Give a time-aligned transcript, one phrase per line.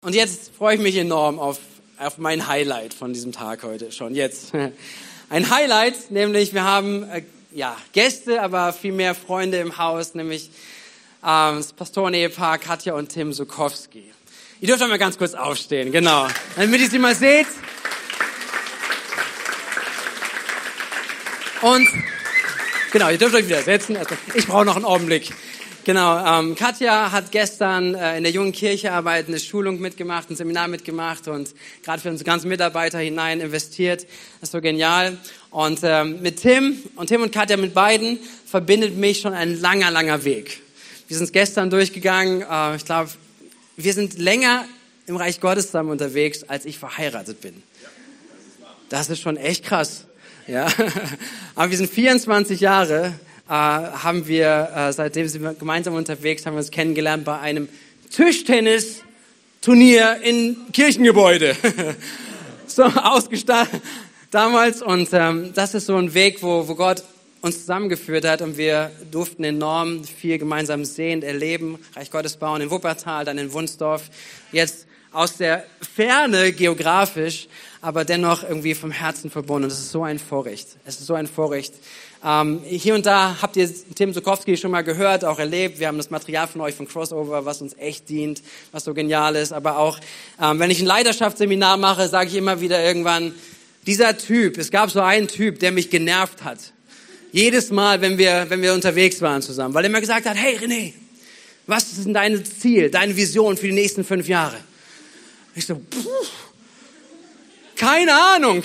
[0.00, 1.58] Und jetzt freue ich mich enorm auf,
[1.98, 4.52] auf mein Highlight von diesem Tag heute schon jetzt.
[5.28, 10.50] Ein Highlight, nämlich wir haben äh, ja, Gäste, aber viel mehr Freunde im Haus, nämlich
[11.26, 14.04] ähm, das Pastorenehepaar Katja und Tim Sukowski.
[14.60, 17.48] Ihr dürft mal ganz kurz aufstehen, genau, damit ihr sie mal seht.
[21.60, 21.88] Und
[22.92, 23.98] genau, ihr dürft euch wieder setzen.
[24.34, 25.32] Ich brauche noch einen Augenblick.
[25.88, 30.68] Genau, ähm, Katja hat gestern äh, in der jungen Kirchearbeit eine Schulung mitgemacht, ein Seminar
[30.68, 34.02] mitgemacht und gerade für unsere ganzen Mitarbeiter hinein investiert.
[34.02, 35.16] Das ist so genial.
[35.50, 39.90] Und ähm, mit Tim und Tim und Katja mit beiden verbindet mich schon ein langer,
[39.90, 40.60] langer Weg.
[41.06, 42.42] Wir sind gestern durchgegangen.
[42.42, 43.08] Äh, ich glaube,
[43.78, 44.66] wir sind länger
[45.06, 47.62] im Reich Gottes zusammen unterwegs, als ich verheiratet bin.
[48.90, 50.04] Das ist schon echt krass.
[50.46, 50.66] Ja,
[51.54, 53.14] aber wir sind 24 Jahre
[53.54, 57.68] haben wir, äh, seitdem sind wir gemeinsam unterwegs, haben wir uns kennengelernt bei einem
[58.10, 61.56] Tischtennis-Turnier in Kirchengebäude.
[62.66, 63.82] so ausgestattet
[64.30, 64.82] damals.
[64.82, 67.02] Und ähm, das ist so ein Weg, wo, wo Gott
[67.40, 72.70] uns zusammengeführt hat und wir durften enorm viel gemeinsam sehen, erleben, Reich Gottes bauen in
[72.70, 74.10] Wuppertal, dann in Wunsdorf.
[74.50, 77.48] Jetzt aus der Ferne geografisch,
[77.80, 79.64] aber dennoch irgendwie vom Herzen verbunden.
[79.64, 80.68] Und es ist so ein Vorrecht.
[80.84, 81.74] Es ist so ein Vorrecht,
[82.24, 85.78] ähm, hier und da habt ihr Tim Sokowski schon mal gehört, auch erlebt.
[85.78, 89.36] Wir haben das Material von euch von Crossover, was uns echt dient, was so genial
[89.36, 89.52] ist.
[89.52, 90.00] Aber auch,
[90.42, 93.34] ähm, wenn ich ein Leidenschaftsseminar mache, sage ich immer wieder irgendwann,
[93.86, 96.58] dieser Typ, es gab so einen Typ, der mich genervt hat.
[97.30, 100.56] Jedes Mal, wenn wir, wenn wir unterwegs waren zusammen, weil er immer gesagt hat, hey
[100.56, 100.92] René,
[101.66, 104.56] was ist denn dein Ziel, deine Vision für die nächsten fünf Jahre?
[105.54, 106.26] Ich so, puh,
[107.76, 108.64] keine Ahnung.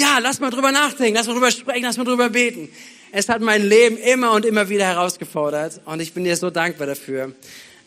[0.00, 2.70] Ja, lass mal drüber nachdenken, lass mal drüber sprechen, lass mal drüber beten.
[3.12, 6.86] Es hat mein Leben immer und immer wieder herausgefordert und ich bin dir so dankbar
[6.86, 7.34] dafür,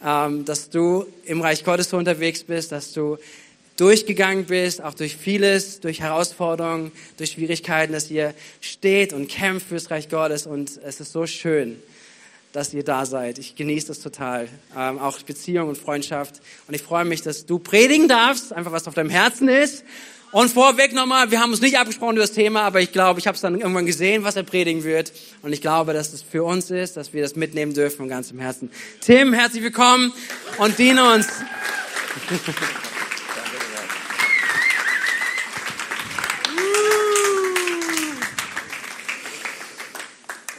[0.06, 3.18] ähm, dass du im Reich Gottes so unterwegs bist, dass du
[3.78, 9.90] durchgegangen bist, auch durch vieles, durch Herausforderungen, durch Schwierigkeiten, dass ihr steht und kämpft fürs
[9.90, 11.82] Reich Gottes und es ist so schön,
[12.52, 13.40] dass ihr da seid.
[13.40, 17.58] Ich genieße das total, ähm, auch Beziehung und Freundschaft und ich freue mich, dass du
[17.58, 19.84] predigen darfst, einfach was auf deinem Herzen ist
[20.34, 23.28] und vorweg nochmal, wir haben uns nicht abgesprochen über das Thema, aber ich glaube, ich
[23.28, 25.14] habe es dann irgendwann gesehen, was er predigen wird.
[25.44, 28.40] Und ich glaube, dass es für uns ist, dass wir das mitnehmen dürfen von ganzem
[28.40, 28.72] Herzen.
[29.00, 30.12] Tim, herzlich willkommen
[30.58, 31.28] und diene uns.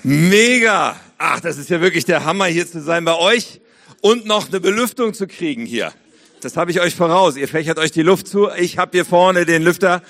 [0.05, 1.01] Mega!
[1.19, 3.61] Ach, das ist ja wirklich der Hammer, hier zu sein bei euch
[4.01, 5.93] und noch eine Belüftung zu kriegen hier.
[6.45, 7.39] Das habe ich euch voraus.
[7.39, 8.51] Ihr fächert euch die Luft zu.
[8.51, 10.03] Ich habe hier vorne den Lüfter.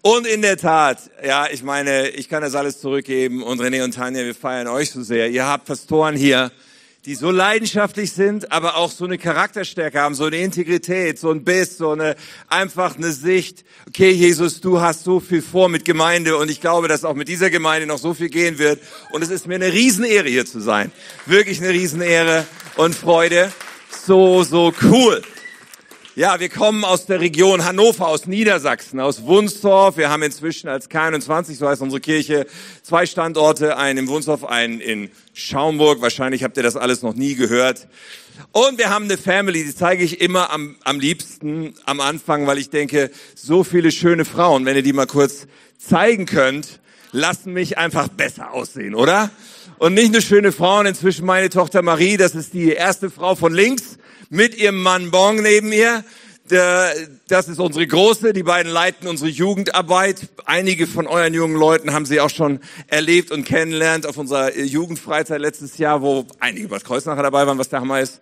[0.00, 3.42] Und in der Tat, ja, ich meine, ich kann das alles zurückgeben.
[3.42, 5.28] Und René und Tanja, wir feiern euch so sehr.
[5.28, 6.52] Ihr habt Pastoren hier,
[7.04, 11.44] die so leidenschaftlich sind, aber auch so eine Charakterstärke haben, so eine Integrität, so ein
[11.44, 12.16] Biss, so eine
[12.48, 13.62] einfach eine Sicht.
[13.86, 17.28] Okay, Jesus, du hast so viel vor mit Gemeinde und ich glaube, dass auch mit
[17.28, 18.80] dieser Gemeinde noch so viel gehen wird.
[19.12, 20.90] Und es ist mir eine Riesenehre hier zu sein.
[21.26, 22.46] Wirklich eine Riesenehre
[22.76, 23.52] und Freude.
[24.06, 25.20] So, so cool.
[26.16, 29.96] Ja, wir kommen aus der Region Hannover, aus Niedersachsen, aus Wunsdorf.
[29.96, 32.46] Wir haben inzwischen als K21, so heißt unsere Kirche,
[32.84, 36.02] zwei Standorte, einen in Wunsdorf, einen in Schaumburg.
[36.02, 37.88] Wahrscheinlich habt ihr das alles noch nie gehört.
[38.52, 42.58] Und wir haben eine Family, die zeige ich immer am, am liebsten am Anfang, weil
[42.58, 45.48] ich denke, so viele schöne Frauen, wenn ihr die mal kurz
[45.78, 46.78] zeigen könnt,
[47.10, 49.30] lassen mich einfach besser aussehen, oder?
[49.78, 53.34] Und nicht eine schöne Frau, und inzwischen meine Tochter Marie, das ist die erste Frau
[53.34, 53.98] von links
[54.34, 56.04] mit ihrem Mann Bong neben ihr.
[56.48, 58.32] Das ist unsere Große.
[58.32, 60.28] Die beiden leiten unsere Jugendarbeit.
[60.44, 65.40] Einige von euren jungen Leuten haben sie auch schon erlebt und kennenlernt auf unserer Jugendfreizeit
[65.40, 68.20] letztes Jahr, wo einige Bad Kreuznacher dabei waren, was der Hammer ist.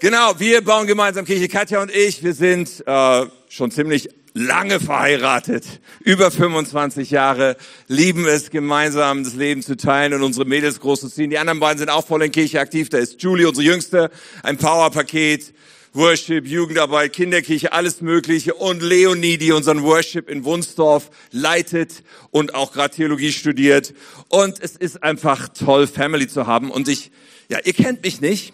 [0.00, 1.48] Genau, wir bauen gemeinsam Kirche.
[1.48, 5.64] Katja und ich, wir sind äh, schon ziemlich lange verheiratet,
[6.00, 7.56] über 25 Jahre,
[7.86, 11.30] lieben es gemeinsam das Leben zu teilen und unsere Mädels groß zu ziehen.
[11.30, 12.88] Die anderen beiden sind auch voll in Kirche aktiv.
[12.88, 14.10] Da ist Julie, unsere Jüngste,
[14.42, 15.54] ein Powerpaket.
[15.94, 18.54] Worship, Jugendarbeit, Kinderkirche, alles Mögliche.
[18.54, 23.94] Und Leonie, die unseren Worship in Wunsdorf leitet und auch gerade Theologie studiert.
[24.28, 26.70] Und es ist einfach toll, Family zu haben.
[26.70, 27.10] Und ich,
[27.48, 28.52] ja, ihr kennt mich nicht.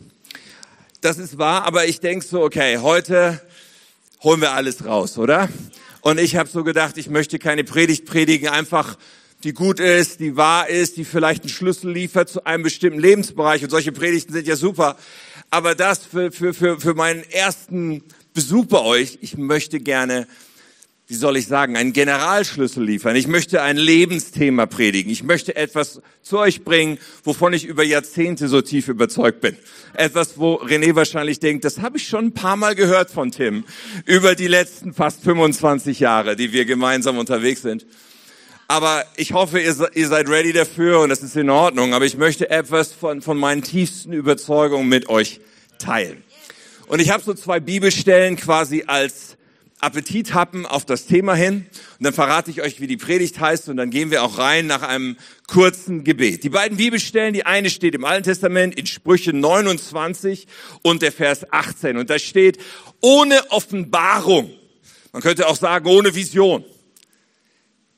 [1.00, 3.42] Das ist wahr, aber ich denk so, okay, heute
[4.24, 5.48] holen wir alles raus, oder?
[6.00, 8.96] Und ich habe so gedacht, ich möchte keine Predigt predigen, einfach
[9.44, 13.62] die gut ist, die wahr ist, die vielleicht einen Schlüssel liefert zu einem bestimmten Lebensbereich.
[13.62, 14.96] Und solche Predigten sind ja super.
[15.50, 20.26] Aber das für, für, für, für meinen ersten Besuch bei euch, ich möchte gerne
[21.06, 23.14] wie soll ich sagen, einen Generalschlüssel liefern.
[23.14, 25.12] Ich möchte ein Lebensthema predigen.
[25.12, 29.56] Ich möchte etwas zu euch bringen, wovon ich über Jahrzehnte so tief überzeugt bin.
[29.92, 33.64] Etwas, wo René wahrscheinlich denkt, das habe ich schon ein paar Mal gehört von Tim
[34.06, 37.84] über die letzten fast 25 Jahre, die wir gemeinsam unterwegs sind.
[38.66, 41.92] Aber ich hoffe, ihr, seid ready dafür und das ist in Ordnung.
[41.92, 45.40] Aber ich möchte etwas von, von meinen tiefsten Überzeugungen mit euch
[45.78, 46.24] teilen.
[46.86, 49.36] Und ich habe so zwei Bibelstellen quasi als
[49.84, 51.66] Appetit hatten auf das Thema hin.
[51.98, 53.68] Und dann verrate ich euch, wie die Predigt heißt.
[53.68, 55.16] Und dann gehen wir auch rein nach einem
[55.46, 56.42] kurzen Gebet.
[56.42, 60.46] Die beiden Bibelstellen, die eine steht im Alten Testament in Sprüche 29
[60.82, 61.96] und der Vers 18.
[61.96, 62.58] Und da steht,
[63.00, 64.50] ohne Offenbarung,
[65.12, 66.64] man könnte auch sagen, ohne Vision,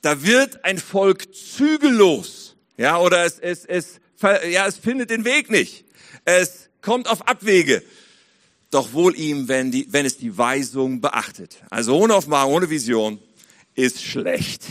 [0.03, 2.57] da wird ein Volk zügellos.
[2.77, 5.85] Ja, oder es, es, es, ja, es findet den Weg nicht.
[6.25, 7.83] Es kommt auf Abwege
[8.71, 11.59] doch wohl ihm, wenn, die, wenn es die Weisung beachtet.
[11.71, 13.19] Also ohne Offenbarung, ohne Vision
[13.75, 14.65] ist schlecht,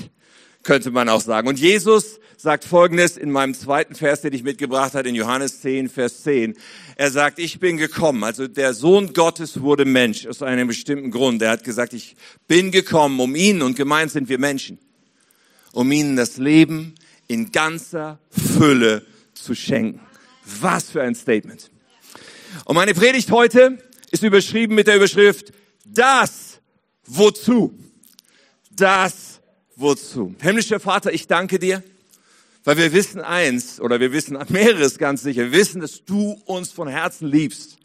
[0.63, 1.47] könnte man auch sagen.
[1.47, 5.89] Und Jesus sagt Folgendes in meinem zweiten Vers, den ich mitgebracht habe, in Johannes 10,
[5.89, 6.55] Vers 10.
[6.95, 8.23] Er sagt, ich bin gekommen.
[8.23, 11.41] Also der Sohn Gottes wurde Mensch aus einem bestimmten Grund.
[11.41, 12.15] Er hat gesagt, ich
[12.47, 14.77] bin gekommen, um ihn, und gemeint sind wir Menschen,
[15.71, 16.95] um ihnen das Leben
[17.27, 19.99] in ganzer Fülle zu schenken.
[20.45, 21.71] Was für ein Statement.
[22.65, 23.77] Und meine Predigt heute
[24.09, 25.53] ist überschrieben mit der Überschrift
[25.85, 26.59] Das
[27.05, 27.77] Wozu.
[28.71, 29.39] Das
[29.75, 30.33] Wozu.
[30.41, 31.83] Himmlischer Vater, ich danke dir,
[32.63, 36.71] weil wir wissen eins, oder wir wissen mehreres ganz sicher, wir wissen, dass du uns
[36.71, 37.77] von Herzen liebst.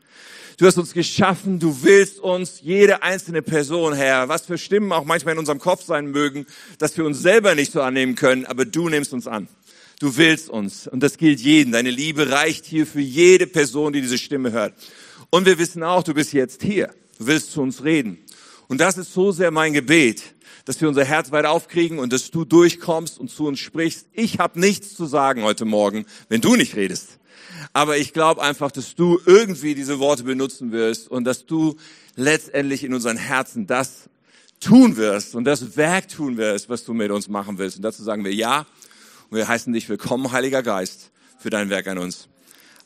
[0.56, 5.04] Du hast uns geschaffen, du willst uns, jede einzelne Person, Herr, was für Stimmen auch
[5.04, 6.46] manchmal in unserem Kopf sein mögen,
[6.78, 9.46] dass wir uns selber nicht so annehmen können, aber du nimmst uns an.
[10.00, 10.88] Du willst uns.
[10.88, 11.72] Und das gilt jeden.
[11.72, 14.72] Deine Liebe reicht hier für jede Person, die diese Stimme hört.
[15.28, 16.88] Und wir wissen auch, du bist jetzt hier.
[17.18, 18.18] Du willst zu uns reden.
[18.66, 20.22] Und das ist so sehr mein Gebet,
[20.64, 24.06] dass wir unser Herz weit aufkriegen und dass du durchkommst und zu uns sprichst.
[24.14, 27.18] Ich habe nichts zu sagen heute Morgen, wenn du nicht redest.
[27.74, 31.76] Aber ich glaube einfach, dass du irgendwie diese Worte benutzen wirst und dass du
[32.16, 34.08] letztendlich in unseren Herzen das
[34.60, 37.76] tun wirst und das Werk tun wirst, was du mit uns machen willst.
[37.76, 38.66] Und dazu sagen wir ja.
[39.30, 42.26] Und wir heißen dich willkommen, Heiliger Geist, für dein Werk an uns.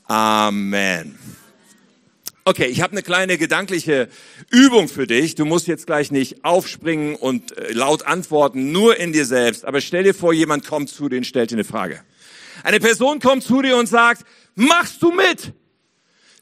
[0.06, 1.18] Amen.
[2.44, 4.10] Okay, ich habe eine kleine gedankliche
[4.50, 5.36] Übung für dich.
[5.36, 9.64] Du musst jetzt gleich nicht aufspringen und äh, laut antworten, nur in dir selbst.
[9.64, 12.02] Aber stell dir vor, jemand kommt zu dir und stellt dir eine Frage.
[12.62, 15.54] Eine Person kommt zu dir und sagt, machst du mit?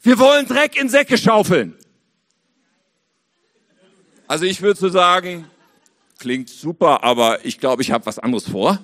[0.01, 1.75] Wir wollen Dreck in Säcke schaufeln.
[4.27, 5.49] Also ich würde so sagen,
[6.19, 8.83] klingt super, aber ich glaube, ich habe was anderes vor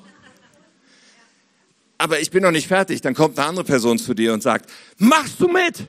[1.99, 3.01] aber ich bin noch nicht fertig.
[3.01, 5.87] Dann kommt eine andere Person zu dir und sagt, machst du mit?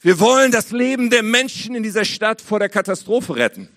[0.00, 3.68] Wir wollen das Leben der Menschen in dieser Stadt vor der Katastrophe retten.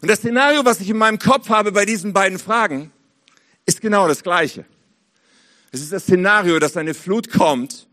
[0.00, 2.90] Und das Szenario, was ich in meinem Kopf habe bei diesen beiden Fragen,
[3.66, 4.64] ist genau das gleiche.
[5.70, 7.86] Es ist das Szenario, dass eine Flut kommt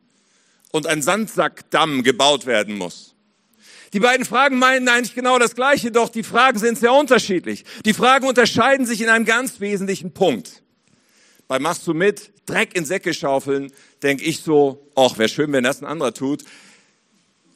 [0.72, 3.14] und ein Sandsackdamm gebaut werden muss.
[3.92, 7.66] Die beiden Fragen meinen eigentlich genau das Gleiche, doch die Fragen sind sehr unterschiedlich.
[7.86, 10.64] Die Fragen unterscheiden sich in einem ganz wesentlichen Punkt
[11.48, 13.72] bei Machst du mit, Dreck in Säcke schaufeln,
[14.04, 16.44] denke ich so, ach, wäre schön, wenn das ein anderer tut.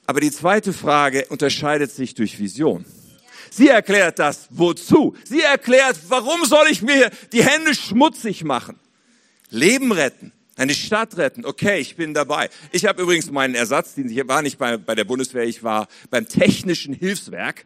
[0.05, 2.85] Aber die zweite Frage unterscheidet sich durch Vision.
[3.49, 5.15] Sie erklärt das, wozu.
[5.25, 8.79] Sie erklärt, warum soll ich mir die Hände schmutzig machen?
[9.49, 11.45] Leben retten, eine Stadt retten.
[11.45, 12.49] Okay, ich bin dabei.
[12.71, 16.27] Ich habe übrigens meinen Ersatzdienst, ich war nicht bei, bei der Bundeswehr, ich war beim
[16.27, 17.65] Technischen Hilfswerk.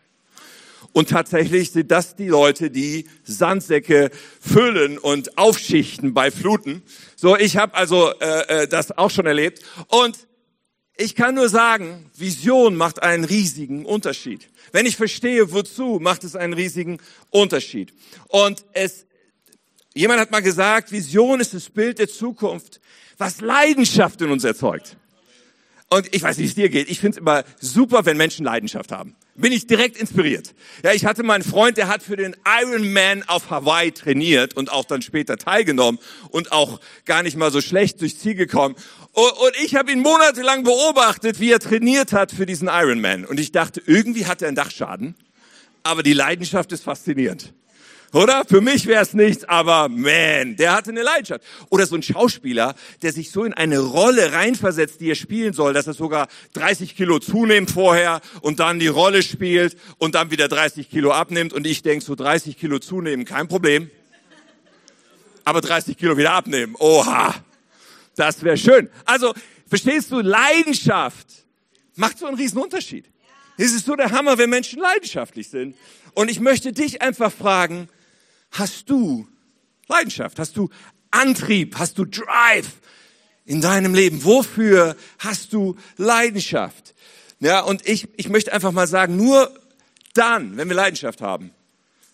[0.95, 6.83] Und tatsächlich sind das die Leute, die Sandsäcke füllen und aufschichten bei Fluten.
[7.17, 9.61] So, ich habe also äh, äh, das auch schon erlebt.
[9.89, 10.17] Und
[10.95, 14.47] ich kann nur sagen, Vision macht einen riesigen Unterschied.
[14.71, 16.99] Wenn ich verstehe, wozu, macht es einen riesigen
[17.29, 17.93] Unterschied.
[18.29, 19.05] Und es,
[19.93, 22.79] jemand hat mal gesagt, Vision ist das Bild der Zukunft,
[23.17, 24.95] was Leidenschaft in uns erzeugt.
[25.89, 26.89] Und ich weiß nicht, wie es dir geht.
[26.89, 29.17] Ich finde es immer super, wenn Menschen Leidenschaft haben.
[29.38, 30.54] Bin ich direkt inspiriert.
[30.82, 34.72] Ja, ich hatte mal einen Freund, der hat für den Ironman auf Hawaii trainiert und
[34.72, 36.00] auch dann später teilgenommen
[36.30, 38.75] und auch gar nicht mal so schlecht durchs Ziel gekommen.
[39.12, 43.25] Und ich habe ihn monatelang beobachtet, wie er trainiert hat für diesen Ironman.
[43.25, 45.15] Und ich dachte, irgendwie hat er einen Dachschaden,
[45.84, 47.54] aber die Leidenschaft ist faszinierend.
[48.15, 48.45] Oder?
[48.45, 51.43] Für mich wäre es nichts, aber man, der hatte eine Leidenschaft.
[51.69, 55.74] Oder so ein Schauspieler, der sich so in eine Rolle reinversetzt, die er spielen soll,
[55.74, 60.48] dass er sogar 30 Kilo zunimmt vorher und dann die Rolle spielt und dann wieder
[60.48, 61.51] 30 Kilo abnimmt.
[61.51, 63.91] Und ich denk so 30 Kilo zunehmen, kein Problem.
[65.43, 67.36] Aber 30 Kilo wieder abnehmen, oha,
[68.15, 68.89] das wäre schön.
[69.03, 69.34] Also,
[69.67, 71.27] verstehst du, Leidenschaft
[71.95, 73.07] macht so einen riesen Unterschied.
[73.57, 75.75] Es ist so der Hammer, wenn Menschen leidenschaftlich sind.
[76.13, 77.89] Und ich möchte dich einfach fragen,
[78.59, 79.27] hast du
[79.88, 80.39] Leidenschaft?
[80.39, 80.69] Hast du
[81.12, 81.77] Antrieb?
[81.77, 82.71] Hast du Drive
[83.45, 84.24] in deinem Leben?
[84.24, 86.93] Wofür hast du Leidenschaft?
[87.39, 89.51] Ja, und ich, ich möchte einfach mal sagen, nur
[90.13, 91.51] dann, wenn wir Leidenschaft haben,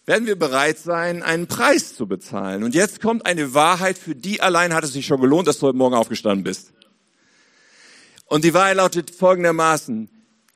[0.05, 2.63] werden wir bereit sein, einen Preis zu bezahlen.
[2.63, 5.67] Und jetzt kommt eine Wahrheit, für die allein hat es sich schon gelohnt, dass du
[5.67, 6.73] heute Morgen aufgestanden bist.
[8.25, 10.09] Und die Wahrheit lautet folgendermaßen,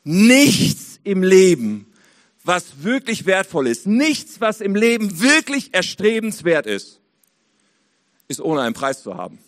[0.04, 1.88] nichts im Leben,
[2.46, 7.00] was wirklich wertvoll ist, nichts, was im Leben wirklich erstrebenswert ist,
[8.28, 9.40] ist ohne einen Preis zu haben.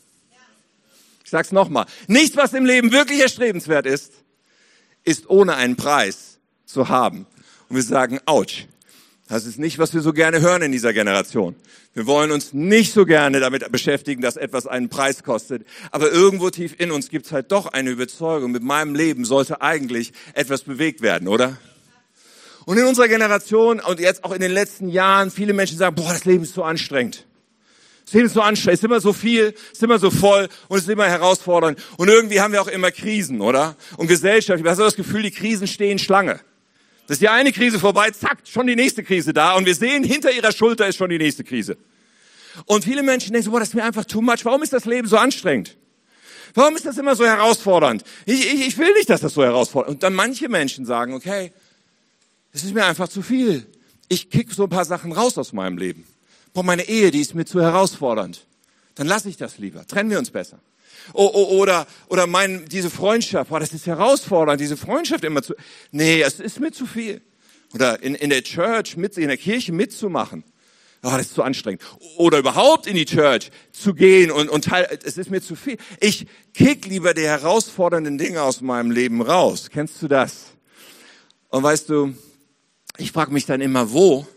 [1.24, 1.86] Ich sag's nochmal.
[2.08, 4.13] Nichts, was im Leben wirklich erstrebenswert ist,
[5.04, 7.27] ist ohne einen Preis zu haben.
[7.70, 8.66] Und wir sagen, ouch.
[9.27, 11.56] Das ist nicht, was wir so gerne hören in dieser Generation.
[11.94, 15.66] Wir wollen uns nicht so gerne damit beschäftigen, dass etwas einen Preis kostet.
[15.92, 19.62] Aber irgendwo tief in uns gibt es halt doch eine Überzeugung, mit meinem Leben sollte
[19.62, 21.58] eigentlich etwas bewegt werden, oder?
[22.68, 26.12] Und in unserer Generation und jetzt auch in den letzten Jahren, viele Menschen sagen, boah,
[26.12, 27.26] das Leben ist so anstrengend.
[28.04, 30.50] Das Leben ist so anstrengend, es ist immer so viel, es ist immer so voll
[30.68, 31.80] und es ist immer herausfordernd.
[31.96, 33.78] Und irgendwie haben wir auch immer Krisen, oder?
[33.96, 36.42] Und Gesellschaft, ich habe das Gefühl, die Krisen stehen Schlange.
[37.08, 40.04] Das ist die eine Krise vorbei, zack, schon die nächste Krise da und wir sehen,
[40.04, 41.78] hinter ihrer Schulter ist schon die nächste Krise.
[42.66, 44.44] Und viele Menschen denken so, boah, das ist mir einfach too much.
[44.44, 45.78] Warum ist das Leben so anstrengend?
[46.54, 48.04] Warum ist das immer so herausfordernd?
[48.26, 49.96] Ich, ich, ich will nicht, dass das so herausfordernd.
[49.96, 51.54] Und dann manche Menschen sagen, okay,
[52.58, 53.68] es ist mir einfach zu viel.
[54.10, 56.08] Ich kick so ein paar Sachen raus aus meinem Leben.
[56.54, 58.48] Boah, meine Ehe, die ist mir zu herausfordernd.
[58.96, 59.86] Dann lasse ich das lieber.
[59.86, 60.60] Trennen wir uns besser.
[61.14, 65.54] Oh, oh, oder, oder mein, diese Freundschaft, boah, das ist herausfordernd, diese Freundschaft immer zu,
[65.92, 67.22] nee, es ist mir zu viel.
[67.76, 70.44] Oder in, in der Church, mit, in der Kirche mitzumachen.
[71.04, 71.84] Oh, das ist zu anstrengend.
[72.18, 75.78] Oder überhaupt in die Church zu gehen und, und teil, es ist mir zu viel.
[76.00, 79.70] Ich kick lieber die herausfordernden Dinge aus meinem Leben raus.
[79.72, 80.48] Kennst du das?
[81.50, 82.16] Und weißt du,
[82.98, 84.27] ich frage mich dann immer, wo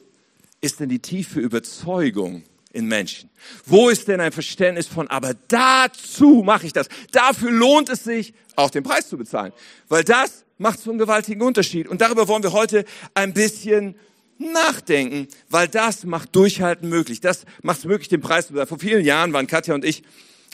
[0.60, 3.30] ist denn die tiefe Überzeugung in Menschen?
[3.66, 6.88] Wo ist denn ein Verständnis von, aber dazu mache ich das.
[7.12, 9.52] Dafür lohnt es sich, auch den Preis zu bezahlen.
[9.88, 11.88] Weil das macht so einen gewaltigen Unterschied.
[11.88, 13.94] Und darüber wollen wir heute ein bisschen
[14.38, 17.20] nachdenken, weil das macht Durchhalten möglich.
[17.20, 18.68] Das macht es möglich, den Preis zu bezahlen.
[18.68, 20.02] Vor vielen Jahren waren Katja und ich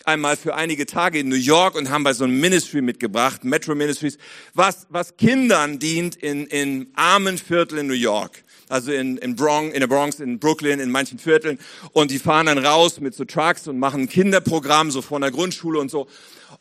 [0.06, 3.74] einmal für einige Tage in New York und haben bei so einem Ministry mitgebracht, Metro
[3.74, 4.18] Ministries,
[4.54, 9.74] was, was Kindern dient in, in armen Vierteln in New York also in, in, Bronx,
[9.74, 11.58] in der Bronx, in Brooklyn, in manchen Vierteln.
[11.92, 15.30] Und die fahren dann raus mit so Trucks und machen ein Kinderprogramm, so von der
[15.30, 16.08] Grundschule und so.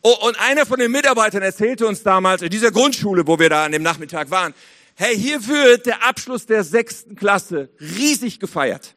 [0.01, 3.65] Oh, und einer von den Mitarbeitern erzählte uns damals in dieser Grundschule, wo wir da
[3.65, 4.53] an dem Nachmittag waren,
[4.95, 8.94] hey, hier wird der Abschluss der sechsten Klasse riesig gefeiert.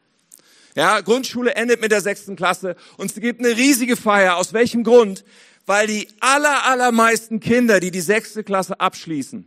[0.78, 4.36] Ja, Grundschule endet mit der sechsten Klasse und es gibt eine riesige Feier.
[4.36, 5.24] Aus welchem Grund?
[5.66, 9.44] Weil die aller, allermeisten Kinder, die die sechste Klasse abschließen,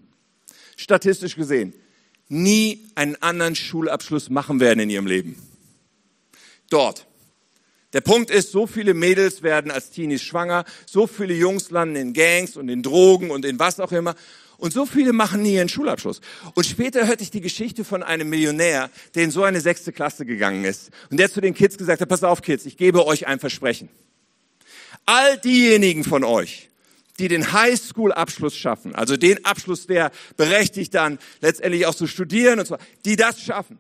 [0.75, 1.73] statistisch gesehen,
[2.27, 5.38] nie einen anderen Schulabschluss machen werden in ihrem Leben.
[6.69, 7.07] Dort.
[7.93, 12.11] Der Punkt ist, so viele Mädels werden als Teenies schwanger, so viele Jungs landen in
[12.11, 14.15] Gangs und in Drogen und in was auch immer.
[14.62, 16.22] Und so viele machen nie ihren Schulabschluss.
[16.53, 20.24] Und später hörte ich die Geschichte von einem Millionär, der in so eine sechste Klasse
[20.24, 20.91] gegangen ist.
[21.10, 23.89] Und der zu den Kids gesagt hat, pass auf Kids, ich gebe euch ein Versprechen.
[25.08, 26.70] All diejenigen von euch,
[27.18, 32.68] die den Highschool-Abschluss schaffen, also den Abschluss, der berechtigt dann letztendlich auch zu studieren und
[32.68, 33.80] so, die das schaffen.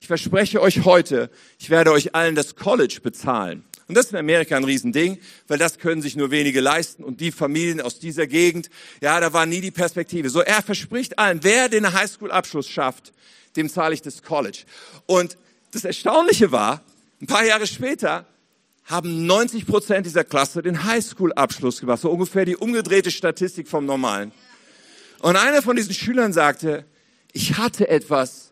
[0.00, 3.64] Ich verspreche euch heute, ich werde euch allen das College bezahlen.
[3.92, 5.18] Und das ist in Amerika ein Riesending,
[5.48, 8.70] weil das können sich nur wenige leisten und die Familien aus dieser Gegend,
[9.02, 10.30] ja, da war nie die Perspektive.
[10.30, 13.12] So, er verspricht allen, wer den Highschool-Abschluss schafft,
[13.54, 14.60] dem zahle ich das College.
[15.04, 15.36] Und
[15.72, 16.80] das Erstaunliche war,
[17.20, 18.24] ein paar Jahre später
[18.86, 22.00] haben 90 Prozent dieser Klasse den Highschool-Abschluss gemacht.
[22.00, 24.32] So ungefähr die umgedrehte Statistik vom Normalen.
[25.18, 26.86] Und einer von diesen Schülern sagte,
[27.34, 28.51] ich hatte etwas,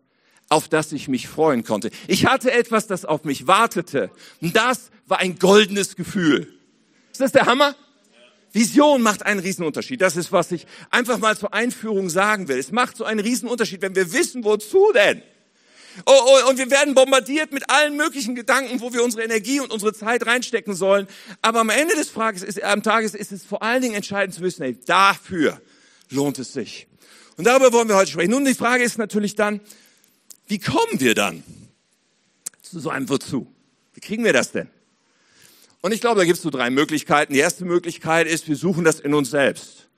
[0.51, 1.91] auf das ich mich freuen konnte.
[2.09, 4.11] Ich hatte etwas, das auf mich wartete.
[4.43, 6.53] Und das war ein goldenes Gefühl.
[7.13, 7.75] Ist das der Hammer?
[8.53, 10.01] Vision macht einen Riesenunterschied.
[10.01, 12.59] Das ist, was ich einfach mal zur Einführung sagen will.
[12.59, 15.23] Es macht so einen Riesenunterschied, wenn wir wissen, wozu denn?
[16.05, 19.73] Oh, oh, und wir werden bombardiert mit allen möglichen Gedanken, wo wir unsere Energie und
[19.73, 21.07] unsere Zeit reinstecken sollen.
[21.43, 24.43] Aber am Ende des Tages ist, am Tages ist es vor allen Dingen entscheidend zu
[24.43, 25.61] wissen, ey, dafür
[26.11, 26.89] lohnt es sich.
[27.37, 28.31] Und darüber wollen wir heute sprechen.
[28.31, 29.61] Nun, die Frage ist natürlich dann,
[30.51, 31.45] wie kommen wir dann
[32.61, 33.47] zu so einem Wozu?
[33.95, 34.69] Wie kriegen wir das denn?
[35.81, 37.33] Und ich glaube, da gibt es so drei Möglichkeiten.
[37.33, 39.89] Die erste Möglichkeit ist, wir suchen das in uns selbst.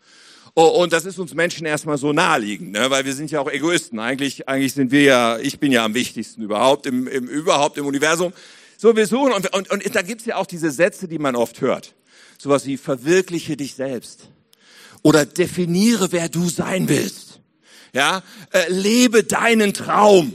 [0.54, 2.90] Oh, und das ist uns Menschen erstmal so naheliegend, ne?
[2.90, 3.98] weil wir sind ja auch Egoisten.
[3.98, 7.86] Eigentlich, eigentlich sind wir ja, ich bin ja am wichtigsten überhaupt im, im überhaupt im
[7.86, 8.34] Universum.
[8.76, 11.62] So, wir suchen und, und, und da gibt's ja auch diese Sätze, die man oft
[11.62, 11.94] hört.
[12.36, 14.28] Sowas wie verwirkliche dich selbst
[15.00, 17.40] oder definiere, wer du sein willst.
[17.94, 20.34] Ja, äh, lebe deinen Traum.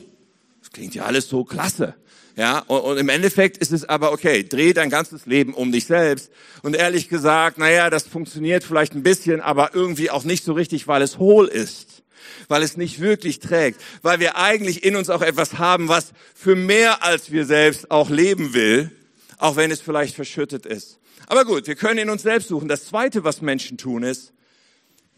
[0.77, 1.95] Klingt ja alles so klasse.
[2.35, 5.85] Ja, und, und im Endeffekt ist es aber okay, dreh dein ganzes Leben um dich
[5.85, 6.29] selbst.
[6.61, 10.87] Und ehrlich gesagt, naja, das funktioniert vielleicht ein bisschen, aber irgendwie auch nicht so richtig,
[10.87, 12.03] weil es hohl ist.
[12.47, 13.81] Weil es nicht wirklich trägt.
[14.03, 18.11] Weil wir eigentlich in uns auch etwas haben, was für mehr als wir selbst auch
[18.11, 18.91] leben will.
[19.39, 20.99] Auch wenn es vielleicht verschüttet ist.
[21.25, 22.67] Aber gut, wir können in uns selbst suchen.
[22.67, 24.31] Das zweite, was Menschen tun, ist,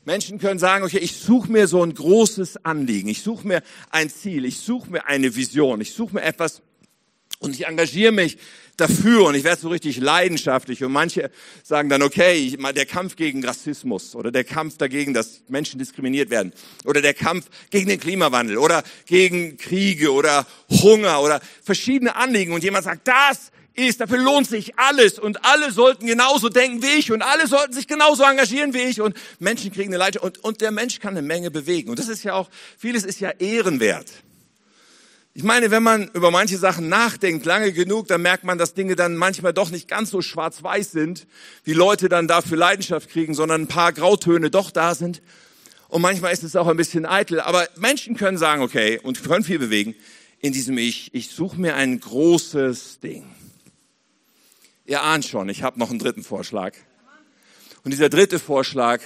[0.06, 4.10] Menschen können sagen, okay, ich suche mir so ein großes Anliegen, ich suche mir ein
[4.10, 6.62] Ziel, ich suche mir eine Vision, ich suche mir etwas,
[7.40, 8.38] und ich engagiere mich
[8.76, 10.84] dafür und ich werde so richtig leidenschaftlich.
[10.84, 11.32] Und manche
[11.64, 16.54] sagen dann, okay, der Kampf gegen Rassismus oder der Kampf dagegen, dass Menschen diskriminiert werden
[16.84, 22.52] oder der Kampf gegen den Klimawandel oder gegen Kriege oder Hunger oder verschiedene Anliegen.
[22.52, 27.00] Und jemand sagt, das ist, dafür lohnt sich alles und alle sollten genauso denken wie
[27.00, 30.44] ich und alle sollten sich genauso engagieren wie ich und Menschen kriegen eine Leidenschaft und,
[30.44, 31.90] und der Mensch kann eine Menge bewegen.
[31.90, 34.08] Und das ist ja auch, vieles ist ja ehrenwert.
[35.34, 38.96] Ich meine, wenn man über manche Sachen nachdenkt, lange genug, dann merkt man, dass Dinge
[38.96, 41.28] dann manchmal doch nicht ganz so schwarz-weiß sind,
[41.64, 45.22] wie Leute dann dafür Leidenschaft kriegen, sondern ein paar Grautöne doch da sind.
[45.88, 47.40] Und manchmal ist es auch ein bisschen eitel.
[47.40, 49.96] Aber Menschen können sagen, okay, und können viel bewegen,
[50.40, 53.26] in diesem Ich, ich suche mir ein großes Ding.
[54.90, 56.74] Ihr ahnt schon, ich habe noch einen dritten Vorschlag.
[57.84, 59.02] Und dieser dritte Vorschlag,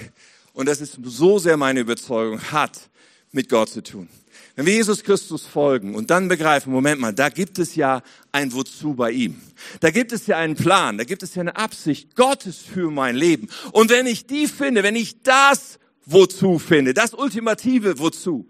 [0.53, 2.89] und das ist so sehr meine Überzeugung, hat
[3.33, 4.07] mit Gott zu tun.
[4.55, 8.53] Wenn wir Jesus Christus folgen und dann begreifen, Moment mal, da gibt es ja ein
[8.53, 9.41] Wozu bei ihm.
[9.81, 13.17] Da gibt es ja einen Plan, da gibt es ja eine Absicht Gottes für mein
[13.17, 13.49] Leben.
[13.73, 18.47] Und wenn ich die finde, wenn ich das Wozu finde, das ultimative Wozu,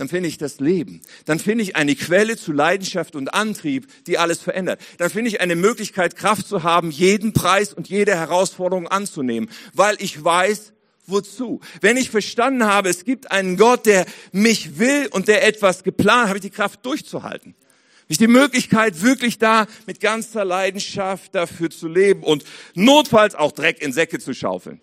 [0.00, 1.02] dann finde ich das Leben.
[1.26, 4.80] Dann finde ich eine Quelle zu Leidenschaft und Antrieb, die alles verändert.
[4.96, 9.96] Dann finde ich eine Möglichkeit, Kraft zu haben, jeden Preis und jede Herausforderung anzunehmen, weil
[9.98, 10.72] ich weiß,
[11.04, 11.60] wozu.
[11.82, 16.28] Wenn ich verstanden habe, es gibt einen Gott, der mich will und der etwas geplant,
[16.28, 17.54] habe ich die Kraft durchzuhalten.
[17.54, 22.42] Habe ich die Möglichkeit, wirklich da mit ganzer Leidenschaft dafür zu leben und
[22.72, 24.80] notfalls auch Dreck in Säcke zu schaufeln.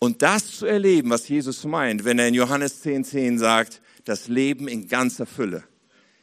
[0.00, 4.28] Und das zu erleben, was Jesus meint, wenn er in Johannes 10,10 10 sagt, das
[4.28, 5.64] Leben in ganzer Fülle.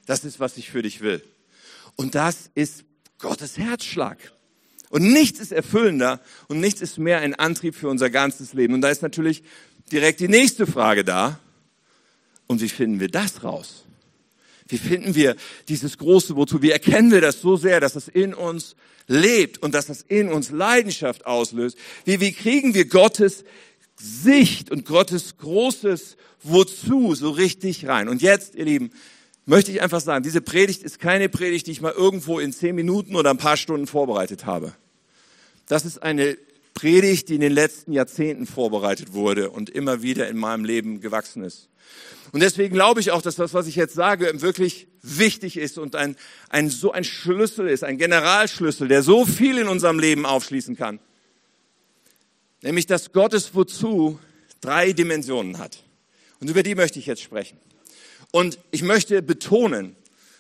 [0.06, 1.24] Das ist, was ich für dich will.
[1.96, 2.86] Und das ist
[3.20, 4.18] Gottes Herzschlag.
[4.90, 8.74] Und nichts ist erfüllender und nichts ist mehr ein Antrieb für unser ganzes Leben.
[8.74, 9.44] Und da ist natürlich
[9.92, 11.40] direkt die nächste Frage da.
[12.48, 13.86] Und wie finden wir das raus?
[14.68, 15.36] Wie finden wir
[15.70, 16.62] dieses große Wozu?
[16.62, 18.76] Wie erkennen wir das so sehr, dass es in uns
[19.08, 21.78] lebt und dass es in uns Leidenschaft auslöst?
[22.06, 23.46] Wie, wie kriegen wir Gottes
[24.02, 28.10] Sicht und Gottes großes Wozu so richtig rein?
[28.10, 28.92] Und jetzt, ihr Lieben,
[29.46, 32.76] möchte ich einfach sagen, diese Predigt ist keine Predigt, die ich mal irgendwo in zehn
[32.76, 34.74] Minuten oder ein paar Stunden vorbereitet habe.
[35.68, 36.38] Das ist eine
[36.74, 41.44] Predigt, die in den letzten Jahrzehnten vorbereitet wurde und immer wieder in meinem Leben gewachsen
[41.44, 41.70] ist.
[42.32, 45.96] Und deswegen glaube ich auch, dass das, was ich jetzt sage, wirklich wichtig ist und
[45.96, 46.16] ein,
[46.50, 51.00] ein, so ein Schlüssel ist, ein Generalschlüssel, der so viel in unserem Leben aufschließen kann.
[52.62, 54.20] Nämlich, dass Gottes Wozu
[54.62, 55.84] drei Dimensionen hat.
[56.40, 57.58] Und über die möchte ich jetzt sprechen.
[58.32, 59.96] Und ich möchte betonen,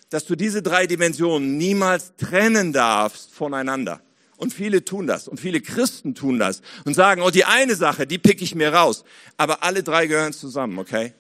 [0.10, 4.02] dass du diese drei Dimensionen niemals trennen darfst voneinander.
[4.38, 5.28] Und viele tun das.
[5.28, 6.62] Und viele Christen tun das.
[6.86, 9.04] Und sagen, oh, die eine Sache, die pick ich mir raus.
[9.38, 11.14] Aber alle drei gehören zusammen, okay?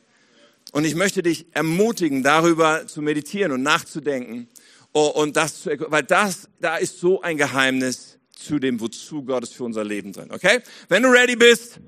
[0.71, 4.47] Und ich möchte dich ermutigen, darüber zu meditieren und nachzudenken.
[4.93, 8.10] Oh, und das, zu, weil das, da ist so ein Geheimnis
[8.43, 10.59] zu dem Wozu Gottes für unser Leben drin, okay?
[10.89, 11.79] Wenn du ready bist,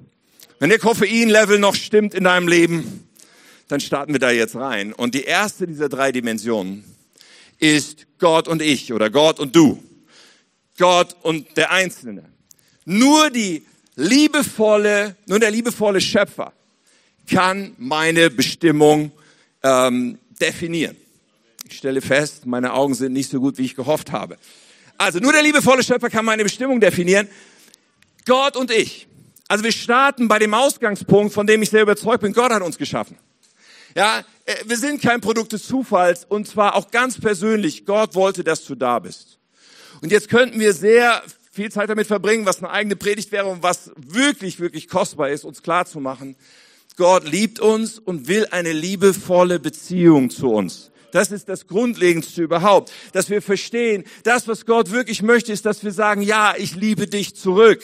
[0.60, 3.08] wenn der Koffeinlevel noch stimmt in deinem Leben,
[3.68, 4.94] dann starten wir da jetzt rein.
[4.94, 6.84] Und die erste dieser drei Dimensionen
[7.60, 9.84] ist Gott und ich oder Gott und du.
[10.78, 12.26] Gott und der Einzelne.
[12.86, 16.54] Nur die liebevolle, nur der liebevolle Schöpfer
[17.30, 19.12] kann meine Bestimmung
[19.62, 20.98] ähm, definieren.
[21.70, 24.38] Ich stelle fest, meine Augen sind nicht so gut, wie ich gehofft habe.
[24.98, 27.28] Also nur der liebevolle Schöpfer kann meine Bestimmung definieren.
[28.26, 29.08] Gott und ich.
[29.48, 32.34] Also wir starten bei dem Ausgangspunkt, von dem ich sehr überzeugt bin.
[32.34, 33.18] Gott hat uns geschaffen.
[33.96, 37.86] Ja, äh, wir sind kein Produkt des Zufalls und zwar auch ganz persönlich.
[37.86, 39.38] Gott wollte, dass du da bist.
[40.02, 43.62] Und jetzt könnten wir sehr viel Zeit damit verbringen, was eine eigene Predigt wäre und
[43.62, 46.36] was wirklich, wirklich kostbar ist, uns klar zu machen.
[46.98, 50.92] Gott liebt uns und will eine liebevolle Beziehung zu uns.
[51.14, 55.84] Das ist das Grundlegendste überhaupt, dass wir verstehen, das, was Gott wirklich möchte, ist, dass
[55.84, 57.82] wir sagen, ja, ich liebe dich zurück.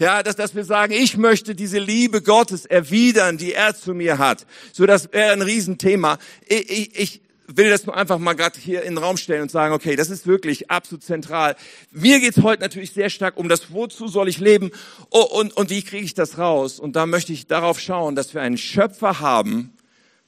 [0.00, 4.16] Ja, dass, dass wir sagen, ich möchte diese Liebe Gottes erwidern, die er zu mir
[4.16, 4.46] hat.
[4.72, 6.16] So, das wäre ein Riesenthema.
[6.46, 9.50] Ich, ich, ich will das nur einfach mal gerade hier in den Raum stellen und
[9.50, 11.56] sagen, okay, das ist wirklich absolut zentral.
[11.90, 14.70] Mir geht's heute natürlich sehr stark um das, wozu soll ich leben
[15.10, 16.80] oh, und, und wie kriege ich das raus.
[16.80, 19.74] Und da möchte ich darauf schauen, dass wir einen Schöpfer haben,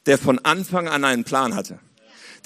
[0.04, 1.78] der von Anfang an einen Plan hatte.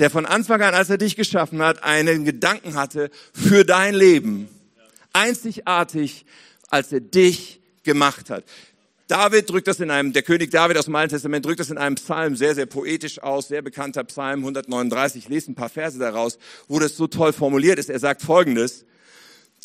[0.01, 4.49] Der von Anfang an, als er dich geschaffen hat, einen Gedanken hatte für dein Leben.
[5.13, 6.25] Einzigartig,
[6.71, 8.45] als er dich gemacht hat.
[9.09, 11.77] David drückt das in einem, der König David aus dem Alten Testament drückt das in
[11.77, 15.25] einem Psalm sehr, sehr poetisch aus, sehr bekannter Psalm 139.
[15.25, 17.91] Ich lese ein paar Verse daraus, wo das so toll formuliert ist.
[17.91, 18.87] Er sagt folgendes,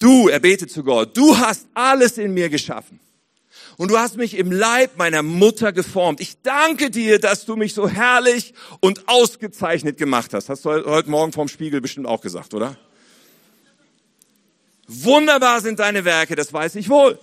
[0.02, 3.00] du, er betet zu Gott, du hast alles in mir geschaffen.
[3.78, 6.22] Und du hast mich im Leib meiner Mutter geformt.
[6.22, 10.50] Ich danke dir, dass du mich so herrlich und ausgezeichnet gemacht hast.
[10.50, 12.78] Hast du heute Morgen vorm Spiegel bestimmt auch gesagt, oder?
[14.88, 17.20] Wunderbar sind deine Werke, das weiß ich wohl.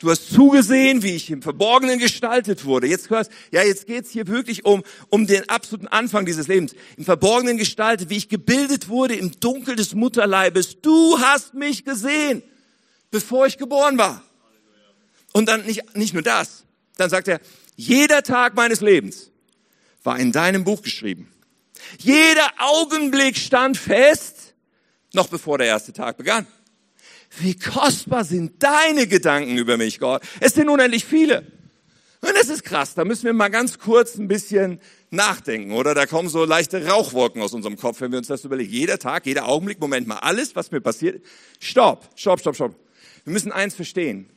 [0.00, 2.86] Du hast zugesehen, wie ich im Verborgenen gestaltet wurde.
[2.86, 6.74] Jetzt hörst, ja, jetzt geht's hier wirklich um, um den absoluten Anfang dieses Lebens.
[6.98, 10.82] Im Verborgenen gestaltet, wie ich gebildet wurde im Dunkel des Mutterleibes.
[10.82, 12.42] Du hast mich gesehen,
[13.10, 14.22] bevor ich geboren war.
[15.36, 16.64] Und dann nicht, nicht nur das.
[16.96, 17.40] Dann sagt er,
[17.76, 19.30] jeder Tag meines Lebens
[20.02, 21.30] war in deinem Buch geschrieben.
[21.98, 24.54] Jeder Augenblick stand fest,
[25.12, 26.46] noch bevor der erste Tag begann.
[27.38, 30.22] Wie kostbar sind deine Gedanken über mich, Gott.
[30.40, 31.40] Es sind unendlich viele.
[32.22, 32.94] Und das ist krass.
[32.94, 35.94] Da müssen wir mal ganz kurz ein bisschen nachdenken, oder?
[35.94, 38.72] Da kommen so leichte Rauchwolken aus unserem Kopf, wenn wir uns das überlegen.
[38.72, 41.22] Jeder Tag, jeder Augenblick, Moment mal, alles, was mir passiert.
[41.60, 42.74] Stopp, stopp, stopp, stopp.
[43.24, 44.30] Wir müssen eins verstehen.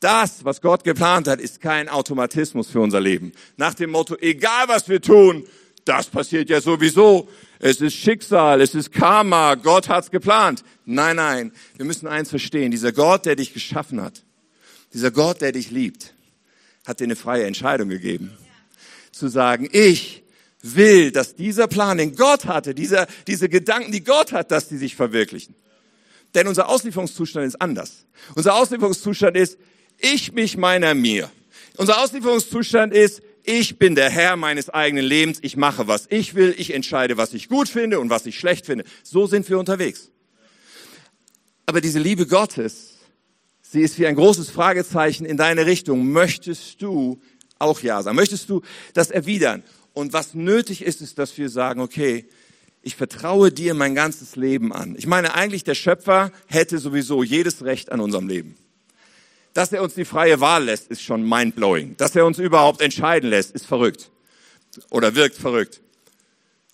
[0.00, 3.32] Das, was Gott geplant hat, ist kein Automatismus für unser Leben.
[3.56, 5.46] Nach dem Motto, egal was wir tun,
[5.84, 7.28] das passiert ja sowieso.
[7.58, 10.62] Es ist Schicksal, es ist Karma, Gott hat's geplant.
[10.84, 12.70] Nein, nein, wir müssen eins verstehen.
[12.70, 14.22] Dieser Gott, der dich geschaffen hat,
[14.92, 16.12] dieser Gott, der dich liebt,
[16.86, 18.36] hat dir eine freie Entscheidung gegeben.
[19.12, 20.24] Zu sagen, ich
[20.62, 24.76] will, dass dieser Plan, den Gott hatte, dieser, diese Gedanken, die Gott hat, dass die
[24.76, 25.54] sich verwirklichen.
[26.34, 28.04] Denn unser Auslieferungszustand ist anders.
[28.34, 29.58] Unser Auslieferungszustand ist,
[29.98, 31.30] ich mich meiner mir.
[31.76, 35.38] Unser Auslieferungszustand ist, ich bin der Herr meines eigenen Lebens.
[35.42, 36.54] Ich mache, was ich will.
[36.58, 38.84] Ich entscheide, was ich gut finde und was ich schlecht finde.
[39.04, 40.10] So sind wir unterwegs.
[41.64, 42.94] Aber diese Liebe Gottes,
[43.62, 46.10] sie ist wie ein großes Fragezeichen in deine Richtung.
[46.10, 47.20] Möchtest du
[47.58, 48.16] auch Ja sagen?
[48.16, 48.62] Möchtest du
[48.94, 49.62] das erwidern?
[49.92, 52.26] Und was nötig ist, ist, dass wir sagen, okay,
[52.82, 54.94] ich vertraue dir mein ganzes Leben an.
[54.98, 58.56] Ich meine, eigentlich der Schöpfer hätte sowieso jedes Recht an unserem Leben.
[59.56, 61.96] Dass er uns die freie Wahl lässt, ist schon mindblowing.
[61.96, 64.10] Dass er uns überhaupt entscheiden lässt, ist verrückt.
[64.90, 65.80] Oder wirkt verrückt.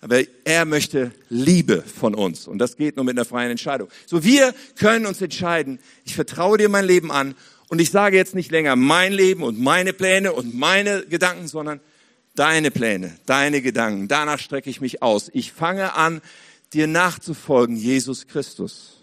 [0.01, 2.45] Aber er möchte Liebe von uns.
[2.45, 3.87] Und das geht nur mit einer freien Entscheidung.
[4.05, 7.35] So, wir können uns entscheiden, ich vertraue dir mein Leben an.
[7.69, 11.79] Und ich sage jetzt nicht länger mein Leben und meine Pläne und meine Gedanken, sondern
[12.35, 14.09] deine Pläne, deine Gedanken.
[14.09, 15.31] Danach strecke ich mich aus.
[15.31, 16.21] Ich fange an,
[16.73, 19.02] dir nachzufolgen, Jesus Christus.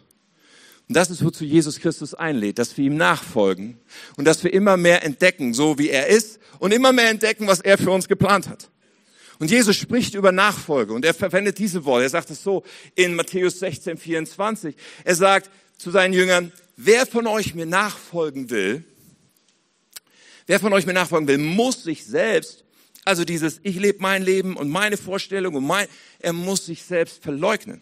[0.91, 3.79] Und das ist, wozu Jesus Christus einlädt, dass wir ihm nachfolgen
[4.17, 7.61] und dass wir immer mehr entdecken, so wie er ist und immer mehr entdecken, was
[7.61, 8.71] er für uns geplant hat.
[9.39, 12.03] Und Jesus spricht über Nachfolge und er verwendet diese Worte.
[12.03, 12.65] Er sagt es so
[12.97, 14.75] in Matthäus 16, 24.
[15.05, 15.49] Er sagt
[15.79, 18.83] zu seinen Jüngern, wer von euch mir nachfolgen will,
[20.49, 22.65] wer von euch mir nachfolgen will, muss sich selbst,
[23.05, 25.87] also dieses, ich lebe mein Leben und meine Vorstellung und mein,
[26.19, 27.81] er muss sich selbst verleugnen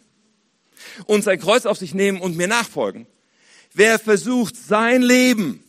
[1.07, 3.07] und sein Kreuz auf sich nehmen und mir nachfolgen.
[3.75, 5.63] Wer versucht, sein Leben,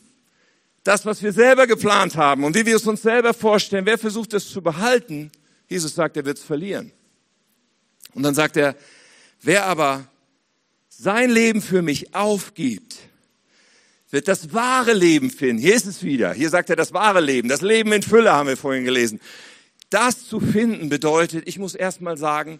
[0.83, 4.33] das, was wir selber geplant haben und wie wir es uns selber vorstellen, wer versucht,
[4.33, 5.31] es zu behalten,
[5.67, 6.91] Jesus sagt, er wird es verlieren.
[8.13, 8.75] Und dann sagt er,
[9.41, 10.07] wer aber
[10.87, 12.97] sein Leben für mich aufgibt,
[14.11, 15.61] wird das wahre Leben finden.
[15.61, 16.33] Hier ist es wieder.
[16.33, 17.47] Hier sagt er das wahre Leben.
[17.47, 19.21] Das Leben in Fülle haben wir vorhin gelesen.
[19.89, 22.59] Das zu finden bedeutet, ich muss erst mal sagen,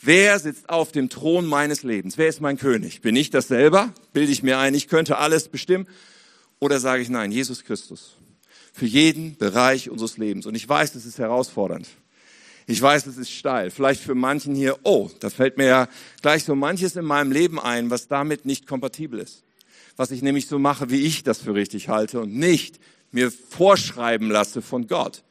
[0.00, 2.18] Wer sitzt auf dem Thron meines Lebens?
[2.18, 3.00] Wer ist mein König?
[3.00, 3.92] Bin ich das selber?
[4.12, 5.88] Bilde ich mir ein, ich könnte alles bestimmen?
[6.60, 8.14] Oder sage ich nein, Jesus Christus?
[8.72, 10.46] Für jeden Bereich unseres Lebens.
[10.46, 11.88] Und ich weiß, das ist herausfordernd.
[12.66, 13.70] Ich weiß, das ist steil.
[13.70, 15.88] Vielleicht für manchen hier, oh, da fällt mir ja
[16.22, 19.42] gleich so manches in meinem Leben ein, was damit nicht kompatibel ist.
[19.96, 22.78] Was ich nämlich so mache, wie ich das für richtig halte und nicht
[23.10, 25.24] mir vorschreiben lasse von Gott.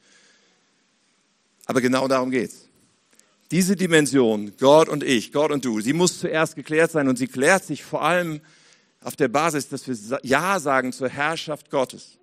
[1.66, 2.67] Aber genau darum geht's.
[3.52, 7.28] Diese Dimension, Gott und ich, Gott und du, sie muss zuerst geklärt sein und sie
[7.28, 8.42] klärt sich vor allem
[9.02, 12.18] auf der Basis, dass wir Ja sagen zur Herrschaft Gottes.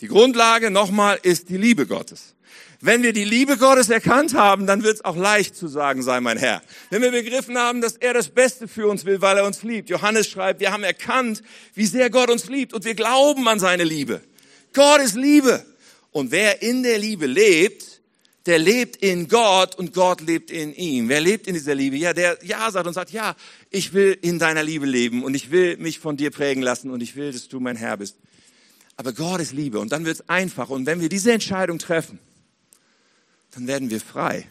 [0.00, 2.34] Die Grundlage nochmal ist die Liebe Gottes.
[2.80, 6.20] Wenn wir die Liebe Gottes erkannt haben, dann wird es auch leicht zu sagen, sei
[6.20, 6.62] mein Herr.
[6.90, 9.88] Wenn wir begriffen haben, dass er das Beste für uns will, weil er uns liebt.
[9.88, 11.42] Johannes schreibt, wir haben erkannt,
[11.74, 14.20] wie sehr Gott uns liebt und wir glauben an seine Liebe.
[14.72, 15.64] Gott ist Liebe.
[16.10, 18.01] Und wer in der Liebe lebt,
[18.46, 21.08] der lebt in Gott und Gott lebt in ihm.
[21.08, 21.96] Wer lebt in dieser Liebe?
[21.96, 23.36] Ja, der Ja sagt und sagt, ja,
[23.70, 27.02] ich will in deiner Liebe leben und ich will mich von dir prägen lassen und
[27.02, 28.16] ich will, dass du mein Herr bist.
[28.96, 30.70] Aber Gott ist Liebe und dann wird es einfach.
[30.70, 32.18] Und wenn wir diese Entscheidung treffen,
[33.52, 34.46] dann werden wir frei.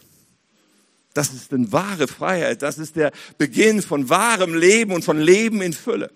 [1.14, 2.62] Das ist eine wahre Freiheit.
[2.62, 6.12] Das ist der Beginn von wahrem Leben und von Leben in Fülle.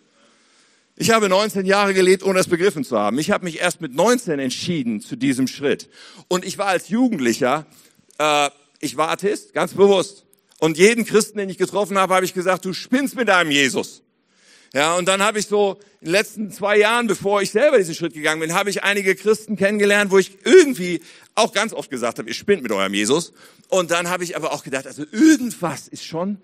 [0.97, 3.19] Ich habe 19 Jahre gelebt, ohne es begriffen zu haben.
[3.19, 5.89] Ich habe mich erst mit 19 entschieden zu diesem Schritt.
[6.29, 7.65] Und ich war als Jugendlicher,
[8.17, 10.25] äh, ich war Atheist, ganz bewusst.
[10.59, 14.03] Und jeden Christen, den ich getroffen habe, habe ich gesagt, du spinnst mit deinem Jesus.
[14.73, 17.95] Ja, und dann habe ich so in den letzten zwei Jahren, bevor ich selber diesen
[17.95, 21.01] Schritt gegangen bin, habe ich einige Christen kennengelernt, wo ich irgendwie
[21.33, 23.33] auch ganz oft gesagt habe, ihr spinnt mit eurem Jesus.
[23.67, 26.37] Und dann habe ich aber auch gedacht, also irgendwas ist schon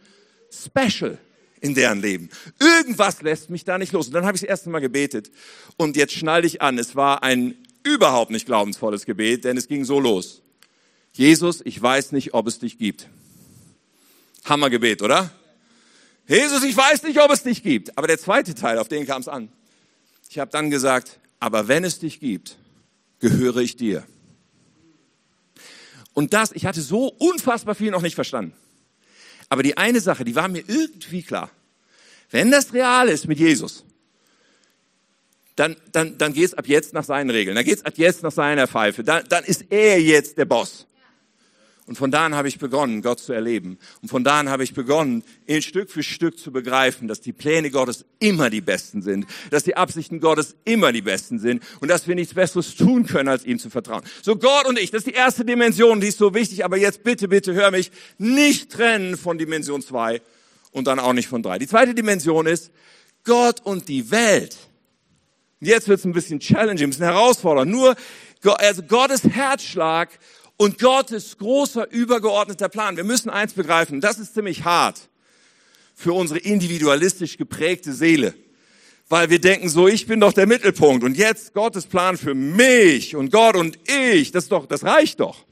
[0.51, 1.17] special
[1.61, 2.29] in deren Leben.
[2.59, 4.07] Irgendwas lässt mich da nicht los.
[4.07, 5.31] Und dann habe ich das erste Mal gebetet
[5.77, 6.77] und jetzt schnall dich an.
[6.77, 10.41] Es war ein überhaupt nicht glaubensvolles Gebet, denn es ging so los.
[11.13, 13.07] Jesus, ich weiß nicht, ob es dich gibt.
[14.45, 15.31] Hammergebet, oder?
[16.27, 17.97] Jesus, ich weiß nicht, ob es dich gibt.
[17.97, 19.49] Aber der zweite Teil, auf den kam es an.
[20.29, 22.57] Ich habe dann gesagt, aber wenn es dich gibt,
[23.19, 24.03] gehöre ich dir.
[26.13, 28.53] Und das, ich hatte so unfassbar viel noch nicht verstanden.
[29.51, 31.51] Aber die eine Sache, die war mir irgendwie klar.
[32.29, 33.83] Wenn das real ist mit Jesus,
[35.57, 37.55] dann, dann, dann geht es ab jetzt nach seinen Regeln.
[37.55, 39.03] Dann geht es ab jetzt nach seiner Pfeife.
[39.03, 40.87] Dann, dann ist er jetzt der Boss.
[41.91, 43.77] Und von da an habe ich begonnen, Gott zu erleben.
[44.01, 47.33] Und von da an habe ich begonnen, ihn Stück für Stück zu begreifen, dass die
[47.33, 51.89] Pläne Gottes immer die besten sind, dass die Absichten Gottes immer die besten sind und
[51.89, 54.03] dass wir nichts Besseres tun können, als ihm zu vertrauen.
[54.21, 57.03] So Gott und ich, das ist die erste Dimension, die ist so wichtig, aber jetzt
[57.03, 60.21] bitte, bitte hör mich nicht trennen von Dimension zwei
[60.71, 61.59] und dann auch nicht von drei.
[61.59, 62.71] Die zweite Dimension ist
[63.25, 64.55] Gott und die Welt.
[65.59, 67.69] Jetzt wird es ein bisschen challenging, ein bisschen herausfordernd.
[67.69, 67.97] Nur,
[68.43, 70.17] also Gottes Herzschlag
[70.61, 72.95] und Gottes großer übergeordneter Plan.
[72.95, 75.09] Wir müssen eins begreifen, das ist ziemlich hart
[75.95, 78.35] für unsere individualistisch geprägte Seele.
[79.09, 83.15] Weil wir denken so, ich bin doch der Mittelpunkt und jetzt Gottes Plan für mich
[83.15, 85.45] und Gott und ich, das doch, das reicht doch.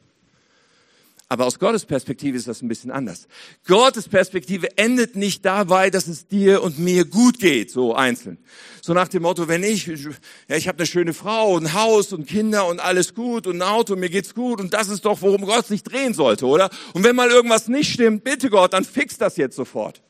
[1.31, 3.27] Aber aus Gottes Perspektive ist das ein bisschen anders.
[3.67, 8.39] Gottes Perspektive endet nicht dabei, dass es dir und mir gut geht, so einzeln.
[8.81, 12.27] So nach dem Motto, wenn ich, ja, ich habe eine schöne Frau, ein Haus und
[12.27, 15.45] Kinder und alles gut und ein Auto, mir geht's gut und das ist doch, worum
[15.45, 16.71] Gott sich drehen sollte, oder?
[16.93, 20.01] Und wenn mal irgendwas nicht stimmt, bitte Gott, dann fix das jetzt sofort.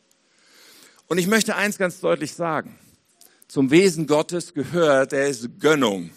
[1.08, 2.80] Und ich möchte eins ganz deutlich sagen.
[3.50, 6.12] Zum Wesen Gottes gehört, er ist Gönnung.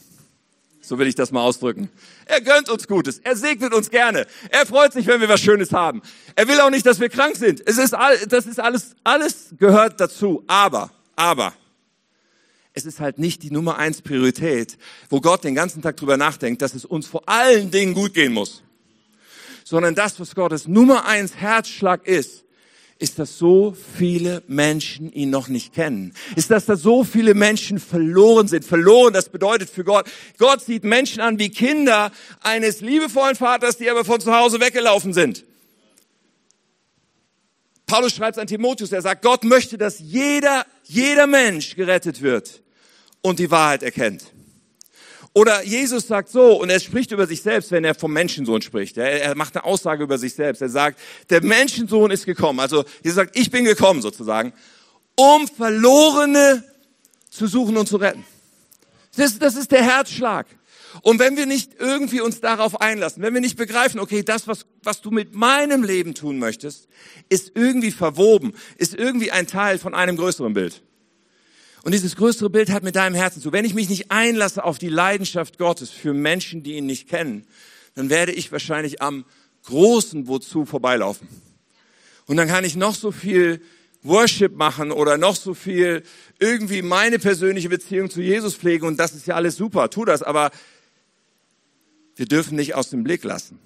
[0.85, 1.89] So will ich das mal ausdrücken.
[2.27, 3.21] Er gönnt uns Gutes.
[3.21, 4.27] Er segnet uns gerne.
[4.51, 6.03] Er freut sich, wenn wir was Schönes haben.
[6.35, 7.63] Er will auch nicht, dass wir krank sind.
[7.67, 10.43] Es ist, all, das ist alles, alles gehört dazu.
[10.49, 11.55] Aber, aber,
[12.75, 14.77] es ist halt nicht die Nummer eins Priorität,
[15.09, 18.33] wo Gott den ganzen Tag drüber nachdenkt, dass es uns vor allen Dingen gut gehen
[18.33, 18.65] muss.
[19.65, 22.42] Sondern das, was Gottes Nummer eins Herzschlag ist,
[23.03, 26.15] ist, dass so viele Menschen ihn noch nicht kennen.
[26.37, 28.65] Ist, dass da so viele Menschen verloren sind.
[28.65, 30.07] Verloren, das bedeutet für Gott,
[30.39, 35.13] Gott sieht Menschen an wie Kinder eines liebevollen Vaters, die aber von zu Hause weggelaufen
[35.13, 35.45] sind.
[37.87, 42.63] Paulus schreibt an Timotheus, er sagt, Gott möchte, dass jeder, jeder Mensch gerettet wird
[43.21, 44.33] und die Wahrheit erkennt.
[45.35, 48.99] Oder Jesus sagt so, und er spricht über sich selbst, wenn er vom Menschensohn spricht.
[48.99, 50.61] Er, er macht eine Aussage über sich selbst.
[50.61, 50.99] Er sagt,
[51.31, 52.61] der Menschensohn ist gekommen.
[52.61, 54.53] Also Jesus sagt, ich bin gekommen sozusagen,
[55.17, 56.63] um Verlorene
[57.31, 58.25] zu suchen und zu retten.
[59.17, 60.47] Das, das ist der Herzschlag.
[61.01, 64.67] Und wenn wir nicht irgendwie uns darauf einlassen, wenn wir nicht begreifen, okay, das, was,
[64.83, 66.89] was du mit meinem Leben tun möchtest,
[67.31, 70.83] ist irgendwie verwoben, ist irgendwie ein Teil von einem größeren Bild.
[71.85, 73.53] Und dieses größere Bild hat mit deinem Herzen zu.
[73.53, 77.47] Wenn ich mich nicht einlasse auf die Leidenschaft Gottes für Menschen, die ihn nicht kennen,
[77.95, 79.25] dann werde ich wahrscheinlich am
[79.65, 81.29] großen Wozu vorbeilaufen.
[82.27, 83.61] Und dann kann ich noch so viel
[84.03, 86.03] Worship machen oder noch so viel
[86.39, 90.23] irgendwie meine persönliche Beziehung zu Jesus pflegen und das ist ja alles super, tu das,
[90.23, 90.51] aber
[92.17, 93.61] wir dürfen nicht aus dem Blick lassen,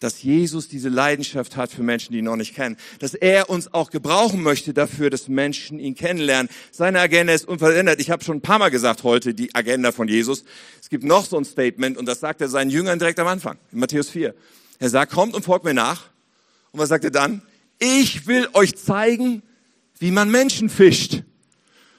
[0.00, 2.76] dass Jesus diese Leidenschaft hat für Menschen, die ihn noch nicht kennen.
[2.98, 6.50] Dass er uns auch gebrauchen möchte dafür, dass Menschen ihn kennenlernen.
[6.70, 8.00] Seine Agenda ist unverändert.
[8.00, 10.44] Ich habe schon ein paar Mal gesagt heute, die Agenda von Jesus.
[10.82, 13.56] Es gibt noch so ein Statement und das sagt er seinen Jüngern direkt am Anfang,
[13.72, 14.34] in Matthäus 4.
[14.78, 16.10] Er sagt, kommt und folgt mir nach.
[16.72, 17.40] Und was sagt er dann?
[17.78, 19.42] Ich will euch zeigen,
[19.98, 21.22] wie man Menschen fischt.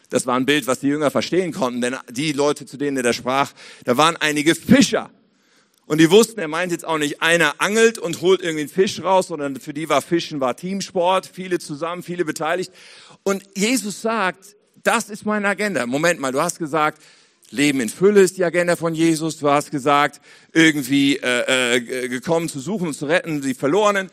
[0.10, 3.04] Das war ein Bild, was die Jünger verstehen konnten, denn die Leute, zu denen er
[3.04, 3.52] da sprach,
[3.84, 5.10] da waren einige Fischer.
[5.88, 9.02] Und die wussten, er meint jetzt auch nicht, einer angelt und holt irgendwie einen Fisch
[9.02, 12.72] raus, sondern für die war Fischen, war Teamsport, viele zusammen, viele beteiligt.
[13.24, 15.86] Und Jesus sagt, das ist meine Agenda.
[15.86, 17.02] Moment mal, du hast gesagt,
[17.50, 19.38] Leben in Fülle ist die Agenda von Jesus.
[19.38, 20.20] Du hast gesagt,
[20.52, 24.10] irgendwie äh, äh, gekommen zu suchen und zu retten, die Verlorenen.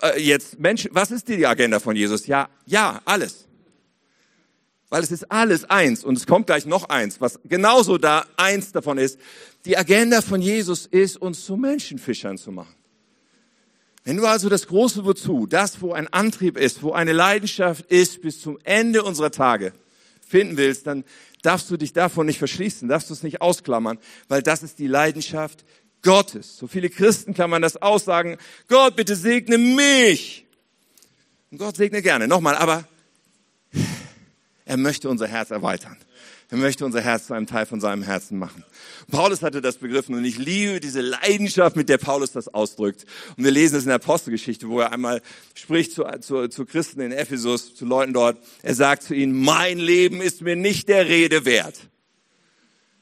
[0.00, 2.26] Äh, jetzt Menschen, was ist die Agenda von Jesus?
[2.26, 3.46] Ja, ja, alles.
[4.90, 8.72] Weil es ist alles eins und es kommt gleich noch eins, was genauso da eins
[8.72, 9.18] davon ist.
[9.64, 12.74] Die Agenda von Jesus ist, uns zu Menschenfischern zu machen.
[14.04, 18.22] Wenn du also das große Wozu, das, wo ein Antrieb ist, wo eine Leidenschaft ist,
[18.22, 19.72] bis zum Ende unserer Tage
[20.26, 21.04] finden willst, dann
[21.42, 23.98] darfst du dich davon nicht verschließen, darfst du es nicht ausklammern,
[24.28, 25.64] weil das ist die Leidenschaft
[26.02, 26.56] Gottes.
[26.56, 30.46] So viele Christen kann man das aussagen, Gott, bitte segne mich.
[31.50, 32.26] Und Gott segne gerne.
[32.26, 32.84] Nochmal, aber
[34.70, 35.96] er möchte unser Herz erweitern.
[36.48, 38.62] Er möchte unser Herz zu einem Teil von seinem Herzen machen.
[39.10, 43.04] Paulus hatte das begriffen und ich liebe diese Leidenschaft, mit der Paulus das ausdrückt.
[43.36, 45.22] Und wir lesen es in der Apostelgeschichte, wo er einmal
[45.54, 48.38] spricht zu, zu, zu Christen in Ephesus, zu Leuten dort.
[48.62, 51.74] Er sagt zu ihnen, mein Leben ist mir nicht der Rede wert.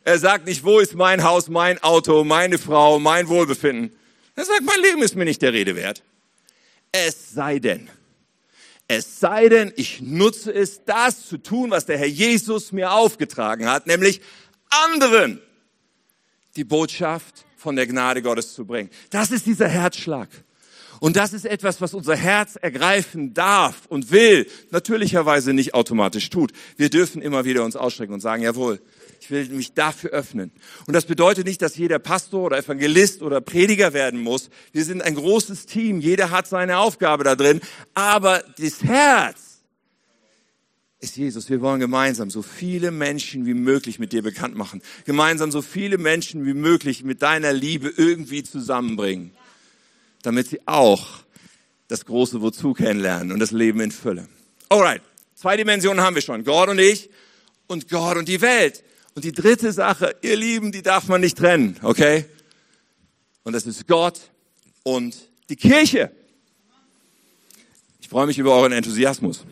[0.05, 3.93] Er sagt nicht, wo ist mein Haus, mein Auto, meine Frau, mein Wohlbefinden.
[4.37, 6.03] Er sagt, mein Leben ist mir nicht der Rede wert.
[6.93, 7.91] Es sei denn,
[8.89, 13.69] es sei denn, ich nutze es, das zu tun, was der Herr Jesus mir aufgetragen
[13.69, 14.23] hat, nämlich
[14.71, 15.41] anderen
[16.57, 18.89] die Botschaft von der Gnade Gottes zu bringen.
[19.11, 20.29] Das ist dieser Herzschlag.
[21.01, 26.53] Und das ist etwas, was unser Herz ergreifen darf und will, natürlicherweise nicht automatisch tut.
[26.77, 28.81] Wir dürfen immer wieder uns ausstrecken und sagen, jawohl,
[29.21, 30.53] ich will mich dafür öffnen.
[30.87, 34.51] Und das bedeutet nicht, dass jeder Pastor oder Evangelist oder Prediger werden muss.
[34.73, 36.01] Wir sind ein großes Team.
[36.01, 37.61] Jeder hat seine Aufgabe da drin.
[37.95, 39.61] Aber das Herz
[41.01, 41.49] ist Jesus.
[41.49, 44.83] Wir wollen gemeinsam so viele Menschen wie möglich mit dir bekannt machen.
[45.05, 49.33] Gemeinsam so viele Menschen wie möglich mit deiner Liebe irgendwie zusammenbringen.
[50.23, 51.07] Damit sie auch
[51.89, 54.29] das große Wozu kennenlernen und das Leben in Fülle.
[54.69, 55.03] Alright.
[55.35, 56.43] Zwei Dimensionen haben wir schon.
[56.43, 57.11] Gott und ich
[57.69, 58.83] und Gott und die Welt.
[59.19, 62.25] Und die dritte Sache, ihr Lieben, die darf man nicht trennen, okay?
[63.43, 64.21] Und das ist Gott
[64.85, 65.17] und
[65.49, 66.13] die Kirche.
[68.01, 69.43] Ich freue mich über euren Enthusiasmus.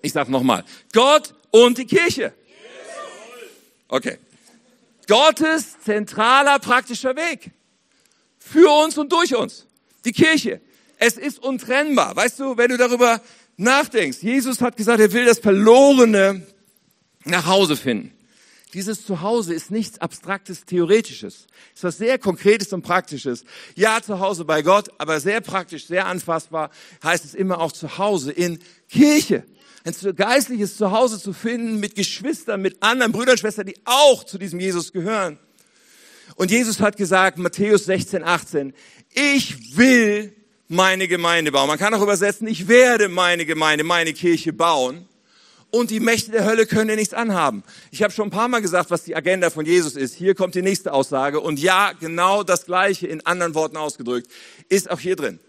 [0.00, 2.32] Ich sage nochmal, Gott und die Kirche.
[3.88, 4.16] Okay.
[5.06, 7.50] Gottes zentraler praktischer Weg.
[8.38, 9.66] Für uns und durch uns.
[10.06, 10.62] Die Kirche.
[10.96, 12.16] Es ist untrennbar.
[12.16, 13.20] Weißt du, wenn du darüber
[13.58, 16.46] nachdenkst, Jesus hat gesagt, er will das Verlorene
[17.26, 18.14] nach Hause finden.
[18.72, 21.46] Dieses Zuhause ist nichts Abstraktes, Theoretisches.
[21.72, 23.44] Es ist was sehr Konkretes und Praktisches.
[23.74, 26.70] Ja, zu Hause bei Gott, aber sehr praktisch, sehr anfassbar
[27.02, 29.44] heißt es immer auch zu Hause in Kirche.
[29.84, 34.38] Ein geistliches Zuhause zu finden mit Geschwistern, mit anderen Brüdern und Schwestern, die auch zu
[34.38, 35.38] diesem Jesus gehören.
[36.36, 38.72] Und Jesus hat gesagt, Matthäus 16, 18,
[39.12, 40.32] ich will
[40.68, 41.66] meine Gemeinde bauen.
[41.66, 45.08] Man kann auch übersetzen, ich werde meine Gemeinde, meine Kirche bauen
[45.70, 47.62] und die Mächte der Hölle können dir nichts anhaben.
[47.90, 50.14] Ich habe schon ein paar Mal gesagt, was die Agenda von Jesus ist.
[50.14, 51.40] Hier kommt die nächste Aussage.
[51.40, 54.30] Und ja, genau das Gleiche in anderen Worten ausgedrückt,
[54.68, 55.40] ist auch hier drin.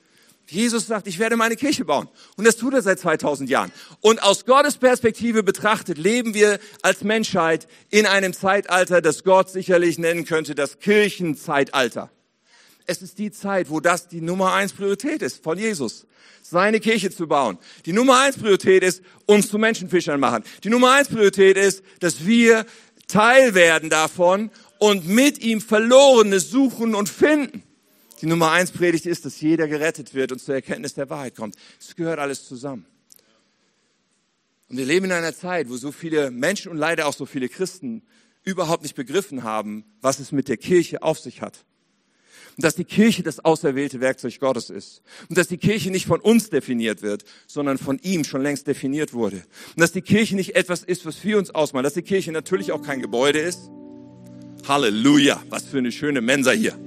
[0.48, 2.10] Jesus sagt, ich werde meine Kirche bauen.
[2.36, 3.72] Und das tut er seit 2000 Jahren.
[4.02, 9.98] Und aus Gottes Perspektive betrachtet, leben wir als Menschheit in einem Zeitalter, das Gott sicherlich
[9.98, 12.12] nennen könnte, das Kirchenzeitalter.
[12.86, 16.06] Es ist die Zeit, wo das die Nummer eins Priorität ist von Jesus
[16.42, 17.58] seine Kirche zu bauen.
[17.86, 20.44] Die Nummer eins Priorität ist, uns zu Menschenfischern machen.
[20.64, 22.66] Die Nummer eins Priorität ist, dass wir
[23.08, 27.64] Teil werden davon und mit ihm Verlorene suchen und finden.
[28.22, 31.56] Die Nummer eins Predigt ist, dass jeder gerettet wird und zur Erkenntnis der Wahrheit kommt.
[31.80, 32.86] Es gehört alles zusammen.
[34.70, 37.50] Und wir leben in einer Zeit, wo so viele Menschen und leider auch so viele
[37.50, 38.04] Christen
[38.44, 41.66] überhaupt nicht begriffen haben, was es mit der Kirche auf sich hat.
[42.58, 45.02] Und dass die Kirche das auserwählte Werkzeug Gottes ist.
[45.30, 49.14] Und dass die Kirche nicht von uns definiert wird, sondern von ihm schon längst definiert
[49.14, 49.38] wurde.
[49.38, 51.84] Und dass die Kirche nicht etwas ist, was wir uns ausmalen.
[51.84, 53.70] Dass die Kirche natürlich auch kein Gebäude ist.
[54.68, 56.78] Halleluja, was für eine schöne Mensa hier.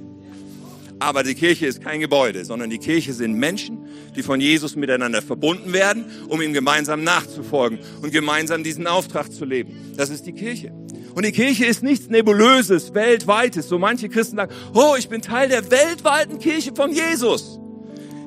[0.99, 5.21] Aber die Kirche ist kein Gebäude, sondern die Kirche sind Menschen, die von Jesus miteinander
[5.21, 9.93] verbunden werden, um ihm gemeinsam nachzufolgen und gemeinsam diesen Auftrag zu leben.
[9.97, 10.71] Das ist die Kirche.
[11.13, 13.67] Und die Kirche ist nichts Nebulöses, Weltweites.
[13.67, 17.59] So manche Christen sagen, oh, ich bin Teil der weltweiten Kirche von Jesus.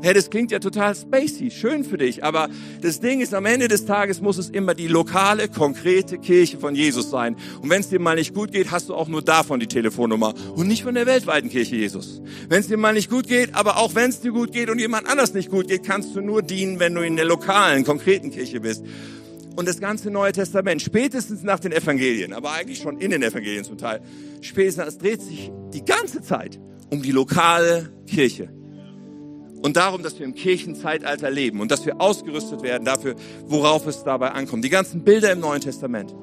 [0.01, 2.49] Hey, das klingt ja total spacey, schön für dich, aber
[2.83, 6.77] das Ding ist, am Ende des Tages muss es immer die lokale, konkrete Kirche von
[6.77, 7.35] Jesus sein.
[7.61, 10.35] Und wenn es dir mal nicht gut geht, hast du auch nur davon die Telefonnummer
[10.55, 12.23] und nicht von der weltweiten Kirche Jesus.
[12.49, 14.79] Wenn es dir mal nicht gut geht, aber auch wenn es dir gut geht und
[14.79, 18.31] jemand anders nicht gut geht, kannst du nur dienen, wenn du in der lokalen, konkreten
[18.31, 18.85] Kirche bist.
[19.57, 23.65] Und das ganze Neue Testament, spätestens nach den Evangelien, aber eigentlich schon in den Evangelien
[23.65, 24.01] zum Teil,
[24.43, 28.49] spätestens, es dreht sich die ganze Zeit um die lokale Kirche
[29.63, 34.05] und darum, dass wir im Kirchenzeitalter leben und dass wir ausgerüstet werden dafür, worauf es
[34.05, 34.65] dabei ankommt.
[34.65, 36.15] Die ganzen Bilder im Neuen Testament.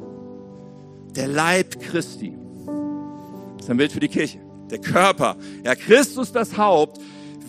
[1.15, 2.33] der Leib Christi.
[3.59, 4.39] Ist ein Bild für die Kirche.
[4.69, 5.38] Der Körper.
[5.63, 6.99] Ja, Christus das Haupt,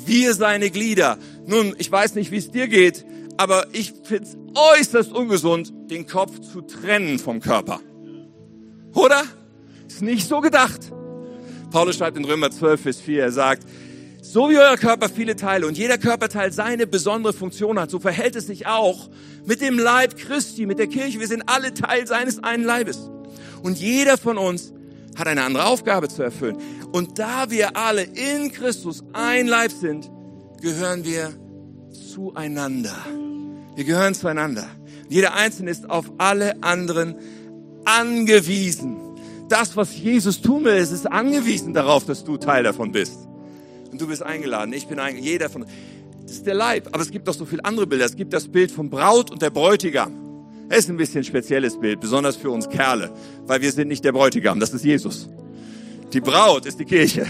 [0.04, 1.18] wir seine Glieder.
[1.46, 3.04] Nun, ich weiß nicht, wie es dir geht,
[3.36, 7.80] aber ich finde es äußerst ungesund, den Kopf zu trennen vom Körper.
[8.94, 9.24] Oder?
[9.86, 10.92] Ist nicht so gedacht.
[11.70, 13.66] Paulus schreibt in Römer 12, Vers 4, er sagt,
[14.32, 18.36] so wie euer Körper viele Teile und jeder Körperteil seine besondere Funktion hat, so verhält
[18.36, 19.08] es sich auch
[19.44, 21.20] mit dem Leib Christi, mit der Kirche.
[21.20, 23.10] Wir sind alle Teil seines einen Leibes.
[23.62, 24.72] Und jeder von uns
[25.16, 26.56] hat eine andere Aufgabe zu erfüllen.
[26.92, 30.10] Und da wir alle in Christus ein Leib sind,
[30.60, 31.32] gehören wir
[32.12, 32.96] zueinander.
[33.74, 34.68] Wir gehören zueinander.
[35.08, 37.16] Jeder Einzelne ist auf alle anderen
[37.84, 38.96] angewiesen.
[39.48, 43.25] Das, was Jesus tun will, ist, ist angewiesen darauf, dass du Teil davon bist.
[43.96, 44.74] Und du bist eingeladen.
[44.74, 45.26] Ich bin eingeladen.
[45.26, 45.64] Jeder von
[46.20, 46.88] Das ist der Leib.
[46.92, 48.04] Aber es gibt noch so viele andere Bilder.
[48.04, 50.12] Es gibt das Bild von Braut und der Bräutigam.
[50.68, 53.10] Es ist ein bisschen ein spezielles Bild, besonders für uns Kerle,
[53.46, 55.30] weil wir sind nicht der Bräutigam, das ist Jesus.
[56.12, 57.26] Die Braut ist die Kirche.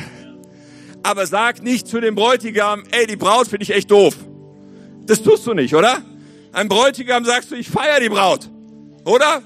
[1.04, 4.16] Aber sag nicht zu dem Bräutigam, ey, die Braut finde ich echt doof.
[5.06, 6.02] Das tust du nicht, oder?
[6.50, 8.50] Ein Bräutigam sagst du, ich feiere die Braut.
[9.04, 9.40] Oder?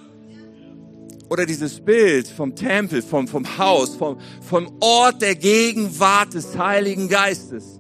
[1.31, 7.09] Oder dieses Bild vom Tempel, vom, vom Haus, vom, vom Ort der Gegenwart des Heiligen
[7.09, 7.79] Geistes.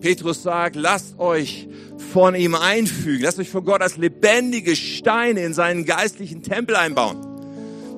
[0.00, 1.68] Petrus sagt, lasst euch
[2.12, 7.26] von ihm einfügen, lasst euch von Gott als lebendige Steine in seinen geistlichen Tempel einbauen.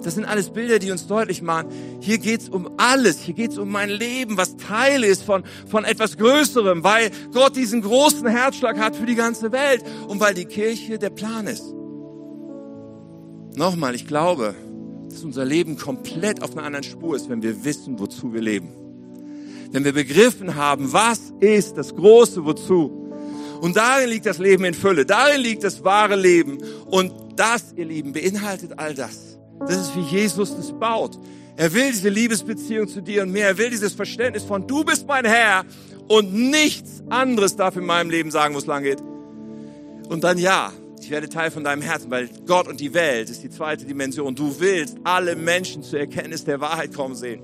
[0.04, 1.68] Das sind alles Bilder, die uns deutlich machen,
[2.00, 6.16] hier geht's um alles, hier geht's um mein Leben, was Teil ist von, von etwas
[6.16, 11.00] Größerem, weil Gott diesen großen Herzschlag hat für die ganze Welt und weil die Kirche
[11.00, 11.64] der Plan ist.
[13.54, 14.54] Nochmal, ich glaube,
[15.10, 18.68] dass unser Leben komplett auf einer anderen Spur ist, wenn wir wissen, wozu wir leben.
[19.70, 23.10] Wenn wir begriffen haben, was ist das große Wozu.
[23.60, 26.58] Und darin liegt das Leben in Fülle, darin liegt das wahre Leben.
[26.86, 29.38] Und das, ihr Lieben, beinhaltet all das.
[29.60, 31.18] Das ist, wie Jesus das baut.
[31.56, 33.44] Er will diese Liebesbeziehung zu dir und mir.
[33.44, 35.64] Er will dieses Verständnis von, du bist mein Herr
[36.08, 39.02] und nichts anderes darf in meinem Leben sagen, wo es lang geht.
[40.08, 40.72] Und dann ja,
[41.04, 44.34] ich werde Teil von deinem Herzen, weil Gott und die Welt ist die zweite Dimension.
[44.34, 47.42] Du willst alle Menschen zur Erkenntnis der Wahrheit kommen sehen.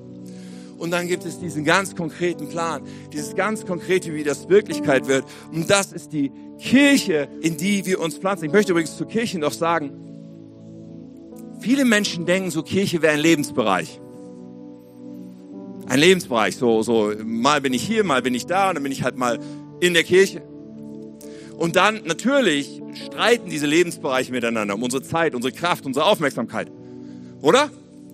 [0.79, 2.83] Und dann gibt es diesen ganz konkreten Plan,
[3.13, 5.25] dieses ganz konkrete, wie das Wirklichkeit wird.
[5.53, 6.31] Und das ist die
[6.61, 8.45] Kirche, in die wir uns pflanzen.
[8.45, 9.91] Ich möchte übrigens zur Kirche noch sagen,
[11.61, 14.01] viele Menschen denken, so Kirche wäre ein Lebensbereich.
[15.89, 18.93] Ein Lebensbereich, so, so, mal bin ich hier, mal bin ich da und dann bin
[18.93, 19.41] ich halt mal
[19.81, 20.43] in der Kirche.
[21.59, 26.71] Und dann natürlich streiten diese Lebensbereiche miteinander um unsere Zeit, unsere Kraft, unsere Aufmerksamkeit.
[27.43, 27.69] Oder?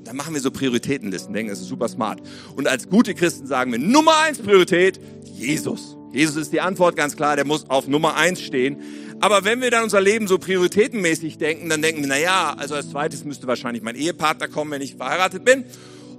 [0.05, 2.23] Dann machen wir so Prioritätenlisten, denken, das ist super smart.
[2.57, 5.97] Und als gute Christen sagen wir, Nummer eins Priorität, Jesus.
[6.11, 8.79] Jesus ist die Antwort ganz klar, der muss auf Nummer eins stehen.
[9.21, 12.75] Aber wenn wir dann unser Leben so prioritätenmäßig denken, dann denken wir, na ja, also
[12.75, 15.65] als zweites müsste wahrscheinlich mein Ehepartner kommen, wenn ich verheiratet bin.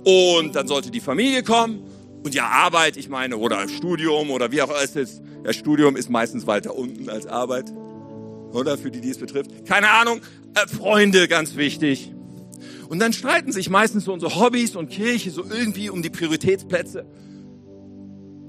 [0.03, 1.81] Und dann sollte die Familie kommen.
[2.25, 5.21] Und ja, Arbeit, ich meine, oder Studium oder wie auch immer es ist.
[5.45, 7.71] Ja, Studium ist meistens weiter unten als Arbeit.
[8.51, 9.67] Oder für die, die es betrifft.
[9.67, 10.21] Keine Ahnung.
[10.55, 12.11] Äh, Freunde, ganz wichtig.
[12.89, 17.05] Und dann streiten sich meistens so unsere Hobbys und Kirche so irgendwie um die Prioritätsplätze.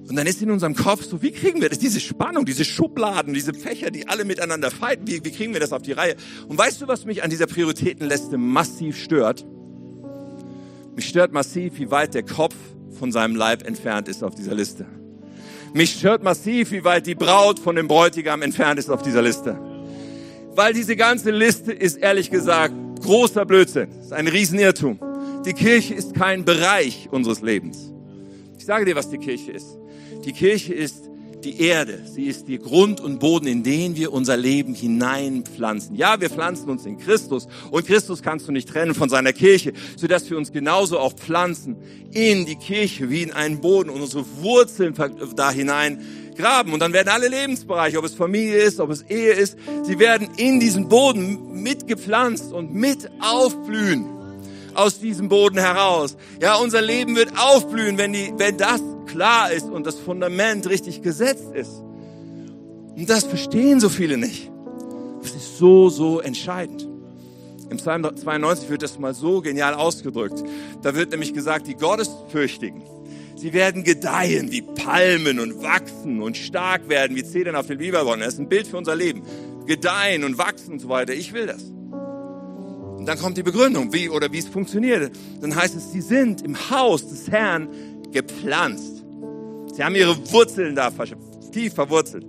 [0.09, 1.79] Und dann ist in unserem Kopf so, wie kriegen wir das?
[1.79, 5.74] Diese Spannung, diese Schubladen, diese Fächer, die alle miteinander fighten, wie, wie kriegen wir das
[5.74, 6.16] auf die Reihe?
[6.49, 9.45] Und weißt du, was mich an dieser Prioritätenliste massiv stört?
[10.95, 12.55] Mich stört massiv, wie weit der Kopf
[12.97, 14.86] von seinem Leib entfernt ist auf dieser Liste.
[15.72, 19.59] Mich stört massiv, wie weit die Braut von dem Bräutigam entfernt ist auf dieser Liste.
[20.55, 23.88] Weil diese ganze Liste ist ehrlich gesagt großer Blödsinn.
[23.97, 24.99] Das ist ein Riesenirrtum.
[25.44, 27.92] Die Kirche ist kein Bereich unseres Lebens.
[28.59, 29.76] Ich sage dir, was die Kirche ist.
[30.24, 31.11] Die Kirche ist
[31.47, 32.01] die Erde.
[32.05, 35.94] Sie ist der Grund und Boden, in den wir unser Leben hineinpflanzen.
[35.94, 39.72] Ja, wir pflanzen uns in Christus und Christus kannst du nicht trennen von seiner Kirche,
[39.97, 41.76] sodass wir uns genauso auch pflanzen
[42.11, 44.94] in die Kirche wie in einen Boden und unsere Wurzeln
[45.36, 46.03] da hinein
[46.36, 46.72] graben.
[46.72, 50.28] Und dann werden alle Lebensbereiche, ob es Familie ist, ob es Ehe ist, sie werden
[50.36, 54.15] in diesen Boden mitgepflanzt und mit aufblühen
[54.79, 56.16] aus diesem Boden heraus.
[56.41, 61.03] Ja, unser Leben wird aufblühen, wenn, die, wenn das klar ist und das Fundament richtig
[61.03, 61.83] gesetzt ist.
[62.97, 64.51] Und das verstehen so viele nicht.
[65.22, 66.89] Das ist so, so entscheidend.
[67.68, 70.43] Im Psalm 92 wird das mal so genial ausgedrückt.
[70.83, 72.83] Da wird nämlich gesagt, die Gottesfürchtigen,
[73.37, 78.20] sie werden gedeihen wie Palmen und wachsen und stark werden wie Zedern auf den Libanon.
[78.20, 79.22] Das ist ein Bild für unser Leben.
[79.66, 81.12] Gedeihen und wachsen und so weiter.
[81.12, 81.64] Ich will das.
[83.07, 85.12] Dann kommt die Begründung, wie oder wie es funktioniert.
[85.40, 87.68] Dann heißt es, sie sind im Haus des Herrn
[88.11, 89.04] gepflanzt.
[89.72, 90.90] Sie haben ihre Wurzeln da
[91.52, 92.26] tief verwurzelt.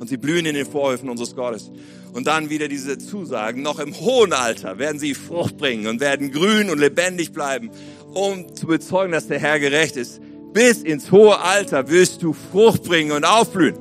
[0.00, 1.70] Und sie blühen in den Vorhöfen unseres Gottes.
[2.12, 6.32] Und dann wieder diese Zusagen, noch im hohen Alter werden sie Frucht bringen und werden
[6.32, 7.70] grün und lebendig bleiben,
[8.12, 10.20] um zu bezeugen, dass der Herr gerecht ist.
[10.52, 13.76] Bis ins hohe Alter wirst du Frucht bringen und aufblühen.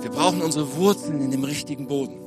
[0.00, 2.18] Wir brauchen unsere Wurzeln in dem richtigen Boden.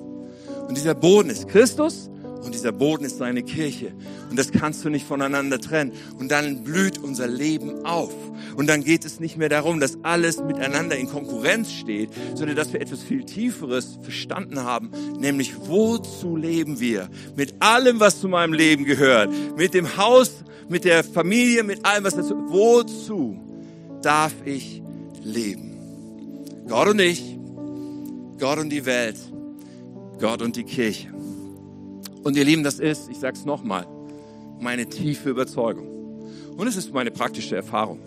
[0.68, 2.10] Und dieser Boden ist Christus
[2.46, 3.92] und dieser Boden ist seine Kirche.
[4.30, 5.94] Und das kannst du nicht voneinander trennen.
[6.20, 8.14] Und dann blüht unser Leben auf.
[8.56, 12.72] Und dann geht es nicht mehr darum, dass alles miteinander in Konkurrenz steht, sondern dass
[12.72, 14.92] wir etwas viel Tieferes verstanden haben.
[15.20, 17.10] Nämlich, wozu leben wir?
[17.36, 19.32] Mit allem, was zu meinem Leben gehört.
[19.58, 22.36] Mit dem Haus, mit der Familie, mit allem, was dazu.
[22.48, 23.40] Wozu
[24.04, 24.84] darf ich
[25.24, 25.72] leben?
[26.68, 27.38] Gott und ich,
[28.40, 29.18] Gott und die Welt,
[30.20, 31.15] Gott und die Kirche.
[32.26, 33.86] Und ihr Lieben, das ist, ich sage es nochmal,
[34.60, 35.88] meine tiefe Überzeugung.
[36.58, 38.00] Und es ist meine praktische Erfahrung.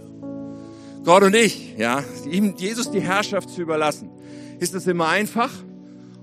[1.05, 4.11] Gott und ich, ja, ihm, Jesus die Herrschaft zu überlassen.
[4.59, 5.53] Ist das immer einfach?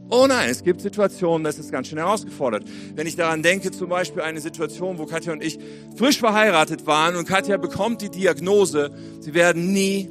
[0.10, 2.66] Oh nein, es gibt Situationen, das ist ganz schön herausgefordert.
[2.96, 5.58] Wenn ich daran denke, zum Beispiel eine Situation, wo Katja und ich
[5.96, 8.92] frisch verheiratet waren und Katja bekommt die Diagnose,
[9.22, 10.10] sie werden nie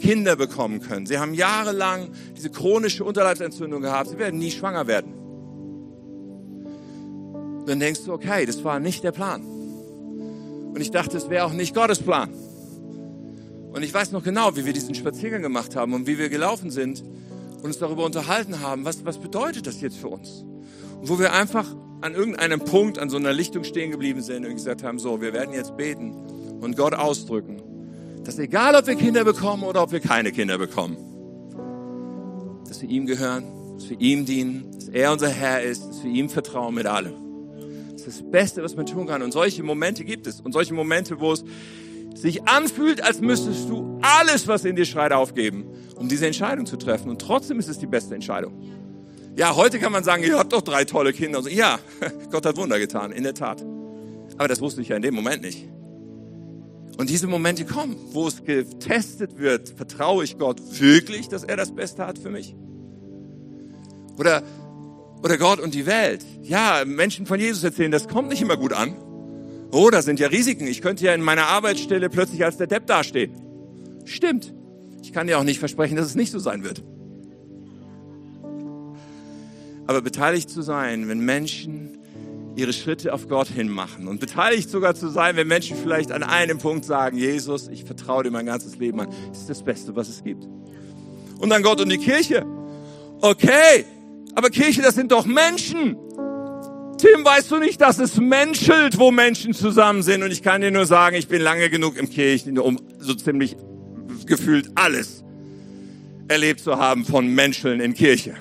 [0.00, 1.06] Kinder bekommen können.
[1.06, 5.21] Sie haben jahrelang diese chronische Unterleibsentzündung gehabt, sie werden nie schwanger werden
[7.66, 9.42] dann denkst du, okay, das war nicht der Plan.
[9.42, 12.30] Und ich dachte, es wäre auch nicht Gottes Plan.
[13.72, 16.70] Und ich weiß noch genau, wie wir diesen Spaziergang gemacht haben und wie wir gelaufen
[16.70, 17.02] sind
[17.56, 20.44] und uns darüber unterhalten haben, was, was bedeutet das jetzt für uns?
[21.00, 21.66] Und wo wir einfach
[22.02, 25.32] an irgendeinem Punkt, an so einer Lichtung stehen geblieben sind und gesagt haben, so, wir
[25.32, 26.14] werden jetzt beten
[26.60, 27.62] und Gott ausdrücken,
[28.24, 30.96] dass egal, ob wir Kinder bekommen oder ob wir keine Kinder bekommen,
[32.68, 33.44] dass wir ihm gehören,
[33.78, 37.21] dass wir ihm dienen, dass er unser Herr ist, dass wir ihm vertrauen mit allem.
[38.04, 39.22] Das ist das Beste, was man tun kann.
[39.22, 40.40] Und solche Momente gibt es.
[40.40, 41.44] Und solche Momente, wo es
[42.14, 46.76] sich anfühlt, als müsstest du alles, was in dir schreit, aufgeben, um diese Entscheidung zu
[46.76, 47.10] treffen.
[47.10, 48.60] Und trotzdem ist es die beste Entscheidung.
[49.36, 51.38] Ja, heute kann man sagen, ihr habt doch drei tolle Kinder.
[51.38, 51.78] Also, ja,
[52.30, 53.64] Gott hat Wunder getan, in der Tat.
[54.36, 55.68] Aber das wusste ich ja in dem Moment nicht.
[56.98, 61.72] Und diese Momente kommen, wo es getestet wird, vertraue ich Gott wirklich, dass er das
[61.72, 62.54] Beste hat für mich?
[64.18, 64.42] Oder
[65.22, 66.24] oder Gott und die Welt.
[66.42, 68.96] Ja, Menschen von Jesus erzählen, das kommt nicht immer gut an.
[69.70, 70.66] Oh, da sind ja Risiken.
[70.66, 73.32] Ich könnte ja in meiner Arbeitsstelle plötzlich als der Depp dastehen.
[74.04, 74.52] Stimmt.
[75.02, 76.82] Ich kann dir auch nicht versprechen, dass es nicht so sein wird.
[79.86, 81.98] Aber beteiligt zu sein, wenn Menschen
[82.54, 86.22] ihre Schritte auf Gott hin machen und beteiligt sogar zu sein, wenn Menschen vielleicht an
[86.22, 90.08] einem Punkt sagen, Jesus, ich vertraue dir mein ganzes Leben an, ist das Beste, was
[90.08, 90.44] es gibt.
[91.38, 92.44] Und dann Gott und die Kirche.
[93.20, 93.86] Okay,
[94.34, 95.96] aber Kirche, das sind doch Menschen.
[96.98, 100.22] Tim, weißt du nicht, dass es menschelt, wo Menschen zusammen sind?
[100.22, 103.56] Und ich kann dir nur sagen, ich bin lange genug im Kirchen, um so ziemlich
[104.26, 105.24] gefühlt alles
[106.28, 108.34] erlebt zu haben von Menscheln in Kirche.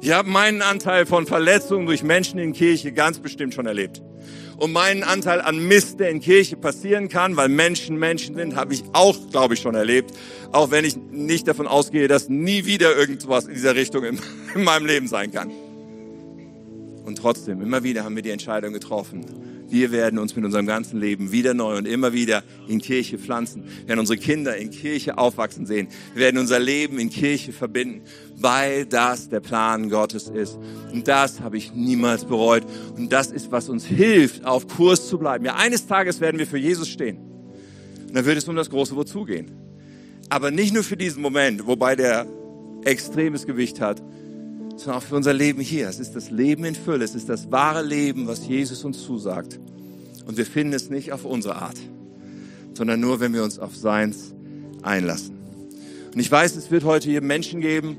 [0.00, 4.00] Ich habe meinen Anteil von Verletzungen durch Menschen in Kirche ganz bestimmt schon erlebt.
[4.60, 8.74] Und meinen Anteil an Mist, der in Kirche passieren kann, weil Menschen Menschen sind, habe
[8.74, 10.12] ich auch, glaube ich, schon erlebt.
[10.52, 14.20] Auch wenn ich nicht davon ausgehe, dass nie wieder irgendwas in dieser Richtung in,
[14.54, 15.50] in meinem Leben sein kann.
[17.06, 19.24] Und trotzdem, immer wieder haben wir die Entscheidung getroffen.
[19.70, 23.64] Wir werden uns mit unserem ganzen Leben wieder neu und immer wieder in Kirche pflanzen.
[23.64, 25.88] Wir werden unsere Kinder in Kirche aufwachsen sehen.
[26.14, 28.02] Wir werden unser Leben in Kirche verbinden,
[28.36, 30.58] weil das der Plan Gottes ist.
[30.92, 32.64] Und das habe ich niemals bereut.
[32.96, 35.44] Und das ist, was uns hilft, auf Kurs zu bleiben.
[35.44, 37.18] Ja, eines Tages werden wir für Jesus stehen.
[38.08, 39.52] Und dann wird es um das große Wozu gehen.
[40.28, 42.26] Aber nicht nur für diesen Moment, wobei der
[42.84, 44.02] extremes Gewicht hat,
[44.80, 45.88] sondern auch für unser Leben hier.
[45.88, 47.04] Es ist das Leben in Fülle.
[47.04, 49.60] Es ist das wahre Leben, was Jesus uns zusagt.
[50.26, 51.76] Und wir finden es nicht auf unsere Art,
[52.74, 54.32] sondern nur, wenn wir uns auf seins
[54.82, 55.36] einlassen.
[56.14, 57.98] Und ich weiß, es wird heute hier Menschen geben,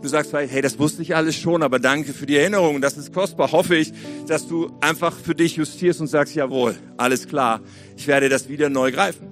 [0.00, 2.80] du sagst vielleicht, hey, das wusste ich alles schon, aber danke für die Erinnerung.
[2.80, 3.52] Das ist kostbar.
[3.52, 3.92] Hoffe ich,
[4.26, 7.60] dass du einfach für dich justierst und sagst, jawohl, alles klar.
[7.96, 9.28] Ich werde das wieder neu greifen.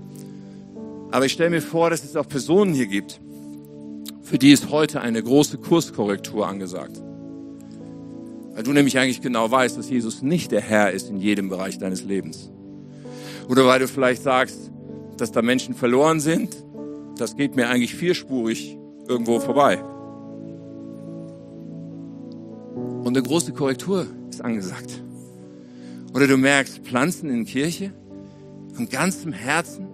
[1.11, 3.21] Aber ich stelle mir vor, dass es auch Personen hier gibt,
[4.31, 7.03] für die ist heute eine große Kurskorrektur angesagt.
[8.55, 11.79] Weil du nämlich eigentlich genau weißt, dass Jesus nicht der Herr ist in jedem Bereich
[11.79, 12.49] deines Lebens.
[13.49, 14.71] Oder weil du vielleicht sagst,
[15.17, 16.57] dass da Menschen verloren sind,
[17.17, 18.79] das geht mir eigentlich vierspurig
[19.09, 19.83] irgendwo vorbei.
[23.03, 25.03] Und eine große Korrektur ist angesagt.
[26.15, 27.93] Oder du merkst, Pflanzen in Kirche
[28.75, 29.89] von ganzem Herzen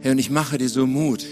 [0.00, 1.24] Hey, und ich mache dir so Mut,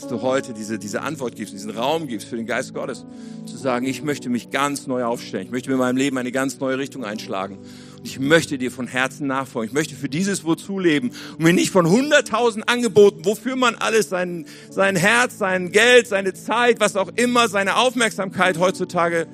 [0.00, 3.04] dass du heute diese, diese Antwort gibst, diesen Raum gibst für den Geist Gottes,
[3.44, 5.44] zu sagen, ich möchte mich ganz neu aufstellen.
[5.44, 7.58] Ich möchte mit meinem Leben eine ganz neue Richtung einschlagen.
[7.58, 9.68] Und ich möchte dir von Herzen nachfolgen.
[9.68, 14.08] Ich möchte für dieses Wozu leben und mir nicht von hunderttausend Angeboten, wofür man alles
[14.08, 19.26] sein, sein Herz, sein Geld, seine Zeit, was auch immer, seine Aufmerksamkeit heutzutage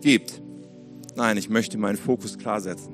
[0.00, 0.42] gibt.
[1.14, 2.92] Nein, ich möchte meinen Fokus klar setzen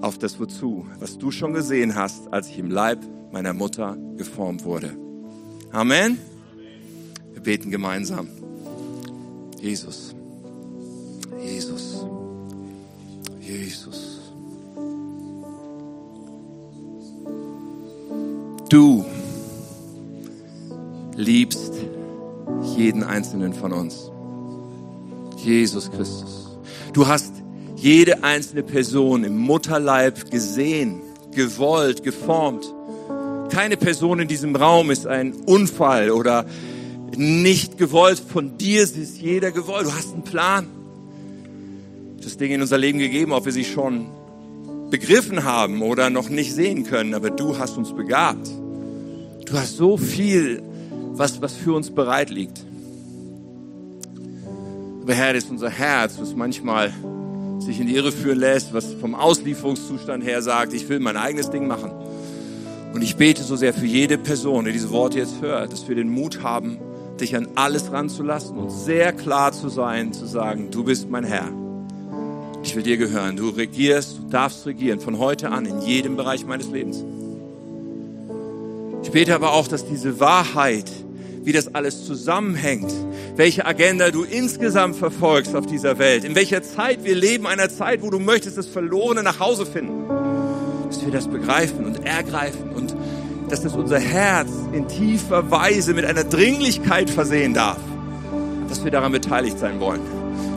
[0.00, 3.00] auf das Wozu, was du schon gesehen hast, als ich im Leib
[3.32, 5.09] meiner Mutter geformt wurde.
[5.72, 6.18] Amen.
[7.32, 8.28] Wir beten gemeinsam.
[9.60, 10.14] Jesus.
[11.40, 12.04] Jesus.
[13.40, 14.32] Jesus.
[18.68, 19.04] Du
[21.16, 21.72] liebst
[22.76, 24.10] jeden einzelnen von uns.
[25.36, 26.58] Jesus Christus.
[26.92, 27.32] Du hast
[27.76, 31.00] jede einzelne Person im Mutterleib gesehen,
[31.32, 32.72] gewollt, geformt.
[33.50, 36.46] Keine Person in diesem Raum ist ein Unfall oder
[37.16, 38.20] nicht gewollt.
[38.20, 39.86] Von dir ist jeder gewollt.
[39.86, 40.66] Du hast einen Plan.
[42.18, 44.06] Du hast Dinge in unser Leben gegeben, ob wir sie schon
[44.90, 48.48] begriffen haben oder noch nicht sehen können, aber du hast uns begabt.
[49.46, 50.62] Du hast so viel,
[51.12, 52.64] was, was für uns bereit liegt.
[55.02, 56.92] Aber Herr, das ist unser Herz, was manchmal
[57.58, 61.50] sich in die Irre führen lässt, was vom Auslieferungszustand her sagt, ich will mein eigenes
[61.50, 61.90] Ding machen.
[62.92, 65.94] Und ich bete so sehr für jede Person, die diese Worte jetzt hört, dass wir
[65.94, 66.78] den Mut haben,
[67.20, 71.48] dich an alles ranzulassen und sehr klar zu sein, zu sagen, du bist mein Herr.
[72.62, 73.36] Ich will dir gehören.
[73.36, 77.04] Du regierst, du darfst regieren von heute an in jedem Bereich meines Lebens.
[79.02, 80.90] Ich bete aber auch, dass diese Wahrheit,
[81.42, 82.92] wie das alles zusammenhängt,
[83.36, 88.02] welche Agenda du insgesamt verfolgst auf dieser Welt, in welcher Zeit wir leben, einer Zeit,
[88.02, 90.04] wo du möchtest das Verlorene nach Hause finden,
[90.90, 92.96] dass wir das begreifen und ergreifen und
[93.48, 97.78] dass das unser Herz in tiefer Weise mit einer Dringlichkeit versehen darf,
[98.68, 100.00] dass wir daran beteiligt sein wollen,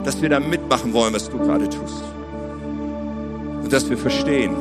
[0.04, 2.02] dass wir da mitmachen wollen, was du gerade tust.
[3.62, 4.56] Und dass wir verstehen,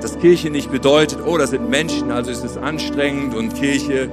[0.00, 4.10] dass Kirche nicht bedeutet, oh, da sind Menschen, also ist es anstrengend und Kirche,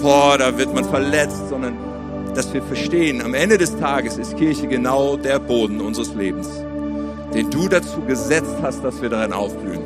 [0.00, 1.74] boah, da wird man verletzt, sondern
[2.36, 6.48] dass wir verstehen, am Ende des Tages ist Kirche genau der Boden unseres Lebens,
[7.34, 9.82] den du dazu gesetzt hast, dass wir darin aufblühen,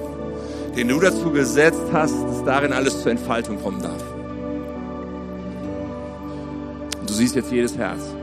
[0.76, 4.03] den du dazu gesetzt hast, dass darin alles zur Entfaltung kommen darf.
[7.01, 8.14] Und du siehst jetzt jedes Herz.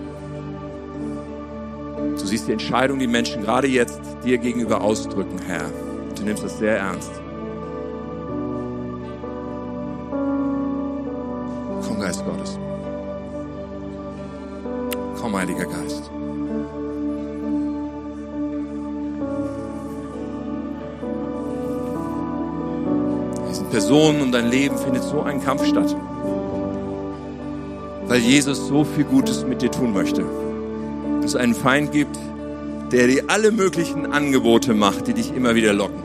[2.20, 5.70] Du siehst die Entscheidung, die Menschen gerade jetzt dir gegenüber ausdrücken, Herr.
[6.18, 7.12] Du nimmst das sehr ernst.
[11.88, 12.58] Komm, Geist Gottes.
[15.20, 15.91] Komm, Heiliger Geist.
[23.72, 25.96] Personen und dein Leben findet so ein Kampf statt.
[28.06, 30.26] Weil Jesus so viel Gutes mit dir tun möchte.
[31.24, 32.18] Es einen Feind gibt,
[32.92, 36.04] der dir alle möglichen Angebote macht, die dich immer wieder locken.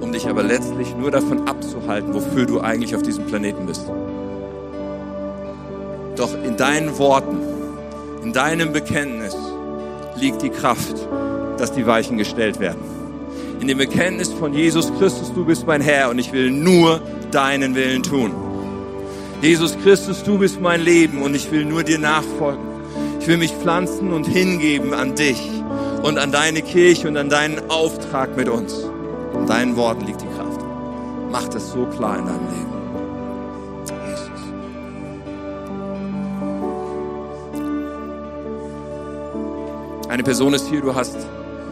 [0.00, 3.90] Um dich aber letztlich nur davon abzuhalten, wofür du eigentlich auf diesem Planeten bist.
[6.16, 7.38] Doch in deinen Worten,
[8.22, 9.36] in deinem Bekenntnis
[10.16, 10.94] liegt die Kraft,
[11.58, 12.93] dass die Weichen gestellt werden.
[13.60, 17.00] In dem Bekenntnis von Jesus Christus, du bist mein Herr und ich will nur
[17.30, 18.32] deinen Willen tun.
[19.40, 22.64] Jesus Christus, du bist mein Leben und ich will nur dir nachfolgen.
[23.20, 25.40] Ich will mich pflanzen und hingeben an dich
[26.02, 28.74] und an deine Kirche und an deinen Auftrag mit uns.
[29.34, 30.60] In deinen Worten liegt die Kraft.
[31.30, 32.74] Mach das so klar in deinem Leben.
[40.08, 41.16] Eine Person ist hier, du hast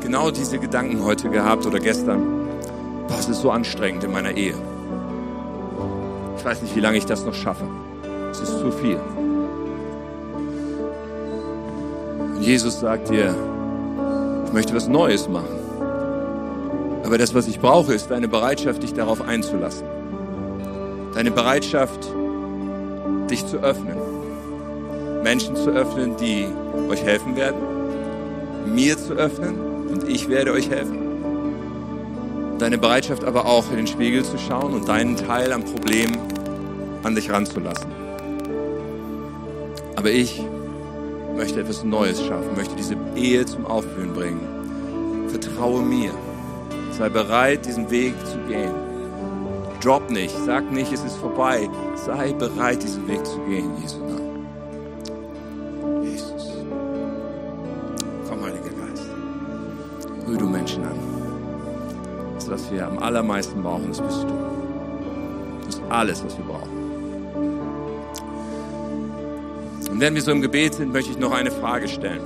[0.03, 2.49] genau diese Gedanken heute gehabt oder gestern.
[3.09, 4.55] Boah, es ist so anstrengend in meiner Ehe.
[6.37, 7.65] Ich weiß nicht, wie lange ich das noch schaffe.
[8.31, 8.99] Es ist zu viel.
[12.35, 13.35] Und Jesus sagt dir,
[14.47, 15.59] ich möchte was Neues machen.
[17.05, 19.87] Aber das, was ich brauche, ist deine Bereitschaft, dich darauf einzulassen.
[21.15, 22.09] Deine Bereitschaft,
[23.31, 23.97] dich zu öffnen.
[25.23, 26.47] Menschen zu öffnen, die
[26.89, 27.73] euch helfen werden
[28.67, 29.72] mir zu öffnen
[30.13, 30.99] ich werde euch helfen.
[32.59, 36.13] Deine Bereitschaft aber auch in den Spiegel zu schauen und deinen Teil am Problem
[37.03, 37.91] an dich ranzulassen.
[39.97, 40.43] Aber ich
[41.37, 45.29] möchte etwas Neues schaffen, möchte diese Ehe zum Aufblühen bringen.
[45.29, 46.13] Vertraue mir.
[46.93, 48.75] Sei bereit, diesen Weg zu gehen.
[49.81, 51.69] Drop nicht, sag nicht, es ist vorbei.
[51.97, 54.22] Sei bereit, diesen Weg zu gehen, Jesu Namen.
[62.73, 64.33] Wir am allermeisten brauchen, das bist du.
[65.67, 66.71] Das ist alles, was wir brauchen.
[69.91, 72.23] Und wenn wir so im Gebet sind, möchte ich noch eine Frage stellen.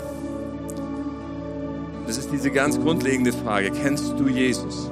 [2.07, 3.71] Das ist diese ganz grundlegende Frage.
[3.71, 4.91] Kennst du Jesus?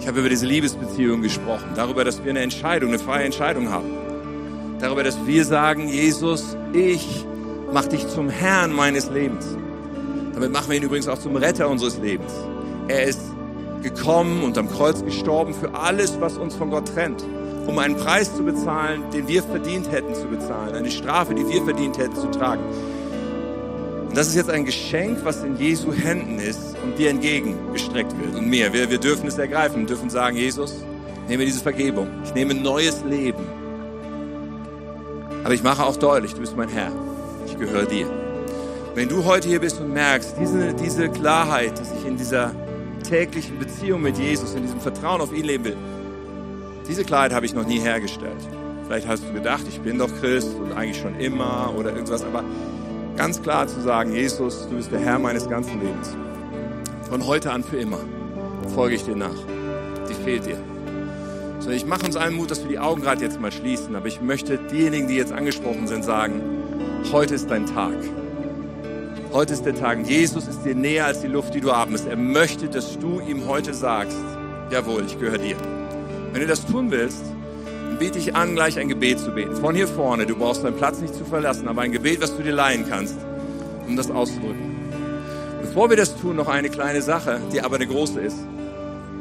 [0.00, 3.90] Ich habe über diese Liebesbeziehung gesprochen, darüber, dass wir eine Entscheidung, eine freie Entscheidung haben.
[4.78, 7.26] Darüber, dass wir sagen, Jesus, ich
[7.72, 9.46] mach dich zum Herrn meines Lebens.
[10.32, 12.32] Damit machen wir ihn übrigens auch zum Retter unseres Lebens.
[12.88, 13.20] Er ist
[13.82, 17.24] gekommen und am Kreuz gestorben für alles, was uns von Gott trennt,
[17.66, 21.62] um einen Preis zu bezahlen, den wir verdient hätten zu bezahlen, eine Strafe, die wir
[21.64, 22.62] verdient hätten zu tragen.
[24.08, 28.34] Und das ist jetzt ein Geschenk, was in Jesu Händen ist und dir entgegengestreckt wird
[28.34, 28.72] und mir.
[28.72, 30.84] Wir, wir dürfen es ergreifen, wir dürfen sagen, Jesus,
[31.28, 33.44] nehme diese Vergebung, ich nehme neues Leben.
[35.44, 36.90] Aber ich mache auch deutlich, du bist mein Herr,
[37.46, 38.06] ich gehöre dir.
[38.94, 42.52] Wenn du heute hier bist und merkst, diese, diese Klarheit, dass ich in dieser
[43.08, 45.76] täglichen Beziehung mit Jesus, in diesem Vertrauen auf ihn leben will,
[46.88, 48.36] diese Klarheit habe ich noch nie hergestellt.
[48.86, 52.44] Vielleicht hast du gedacht, ich bin doch Christ und eigentlich schon immer oder irgendwas, aber
[53.16, 56.14] ganz klar zu sagen, Jesus, du bist der Herr meines ganzen Lebens.
[57.08, 57.98] Von heute an für immer
[58.74, 59.34] folge ich dir nach.
[60.08, 60.58] Die fehlt dir.
[61.58, 64.06] So, ich mache uns allen Mut, dass wir die Augen gerade jetzt mal schließen, aber
[64.06, 66.40] ich möchte diejenigen, die jetzt angesprochen sind, sagen,
[67.12, 67.94] heute ist dein Tag.
[69.36, 70.08] Heute ist der Tag.
[70.08, 72.08] Jesus ist dir näher als die Luft, die du atmest.
[72.08, 74.16] Er möchte, dass du ihm heute sagst,
[74.70, 75.56] jawohl, ich gehöre dir.
[76.32, 77.22] Wenn du das tun willst,
[77.66, 79.54] dann biete ich an, gleich ein Gebet zu beten.
[79.56, 82.42] Von hier vorne, du brauchst deinen Platz nicht zu verlassen, aber ein Gebet, was du
[82.42, 83.18] dir leihen kannst,
[83.86, 84.74] um das auszudrücken.
[85.60, 88.38] Bevor wir das tun, noch eine kleine Sache, die aber eine große ist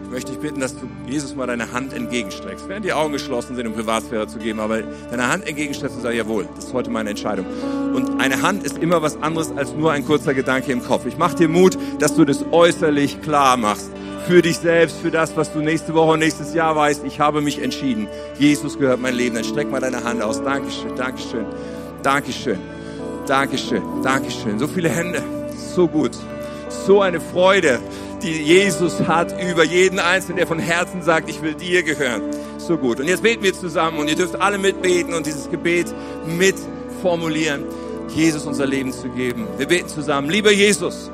[0.09, 2.67] möchte ich bitten, dass du Jesus mal deine Hand entgegenstreckst.
[2.67, 6.17] Während die Augen geschlossen sind, um Privatsphäre zu geben, aber deine Hand entgegenstreckst und sagst,
[6.17, 7.45] jawohl, das ist heute meine Entscheidung.
[7.93, 11.05] Und eine Hand ist immer was anderes als nur ein kurzer Gedanke im Kopf.
[11.05, 13.91] Ich mache dir Mut, dass du das äußerlich klar machst.
[14.27, 17.03] Für dich selbst, für das, was du nächste Woche und nächstes Jahr weißt.
[17.05, 18.07] Ich habe mich entschieden.
[18.39, 19.35] Jesus gehört mein Leben.
[19.35, 20.41] Dann streck mal deine Hand aus.
[20.43, 21.45] Dankeschön, Dankeschön,
[22.01, 22.57] Dankeschön,
[23.27, 24.59] Dankeschön, Dankeschön.
[24.59, 25.21] So viele Hände.
[25.75, 26.11] So gut.
[26.87, 27.79] So eine Freude
[28.25, 32.23] die Jesus hat über jeden Einzelnen, der von Herzen sagt, ich will dir gehören.
[32.57, 32.99] So gut.
[32.99, 35.93] Und jetzt beten wir zusammen und ihr dürft alle mitbeten und dieses Gebet
[36.25, 37.63] mitformulieren,
[38.09, 39.47] Jesus unser Leben zu geben.
[39.57, 40.29] Wir beten zusammen.
[40.29, 41.11] Lieber Jesus,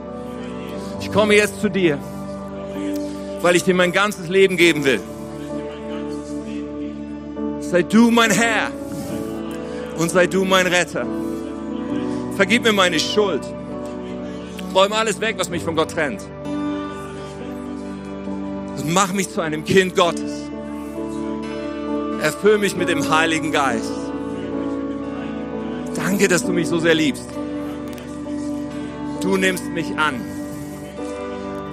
[1.02, 2.00] ich komme jetzt zu dir,
[3.42, 5.02] weil ich dir mein ganzes Leben geben will.
[7.60, 8.72] Sei du mein Herr
[9.98, 11.06] und sei du mein Retter.
[12.38, 13.42] Vergib mir meine Schuld.
[14.74, 16.22] Räum alles weg, was mich von Gott trennt
[18.82, 20.32] und mach mich zu einem Kind Gottes.
[22.22, 23.92] Erfüll mich mit dem Heiligen Geist.
[25.96, 27.28] Danke, dass du mich so sehr liebst.
[29.22, 30.22] Du nimmst mich an.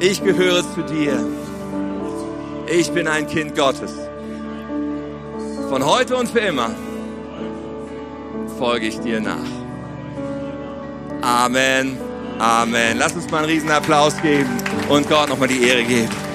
[0.01, 1.25] Ich gehöre zu dir.
[2.71, 3.93] Ich bin ein Kind Gottes.
[5.69, 6.71] Von heute und für immer
[8.59, 9.37] folge ich dir nach.
[11.23, 11.97] Amen.
[12.39, 12.99] Amen.
[12.99, 14.51] Lass uns mal einen riesen Applaus geben
[14.89, 16.28] und Gott nochmal die Ehre geben.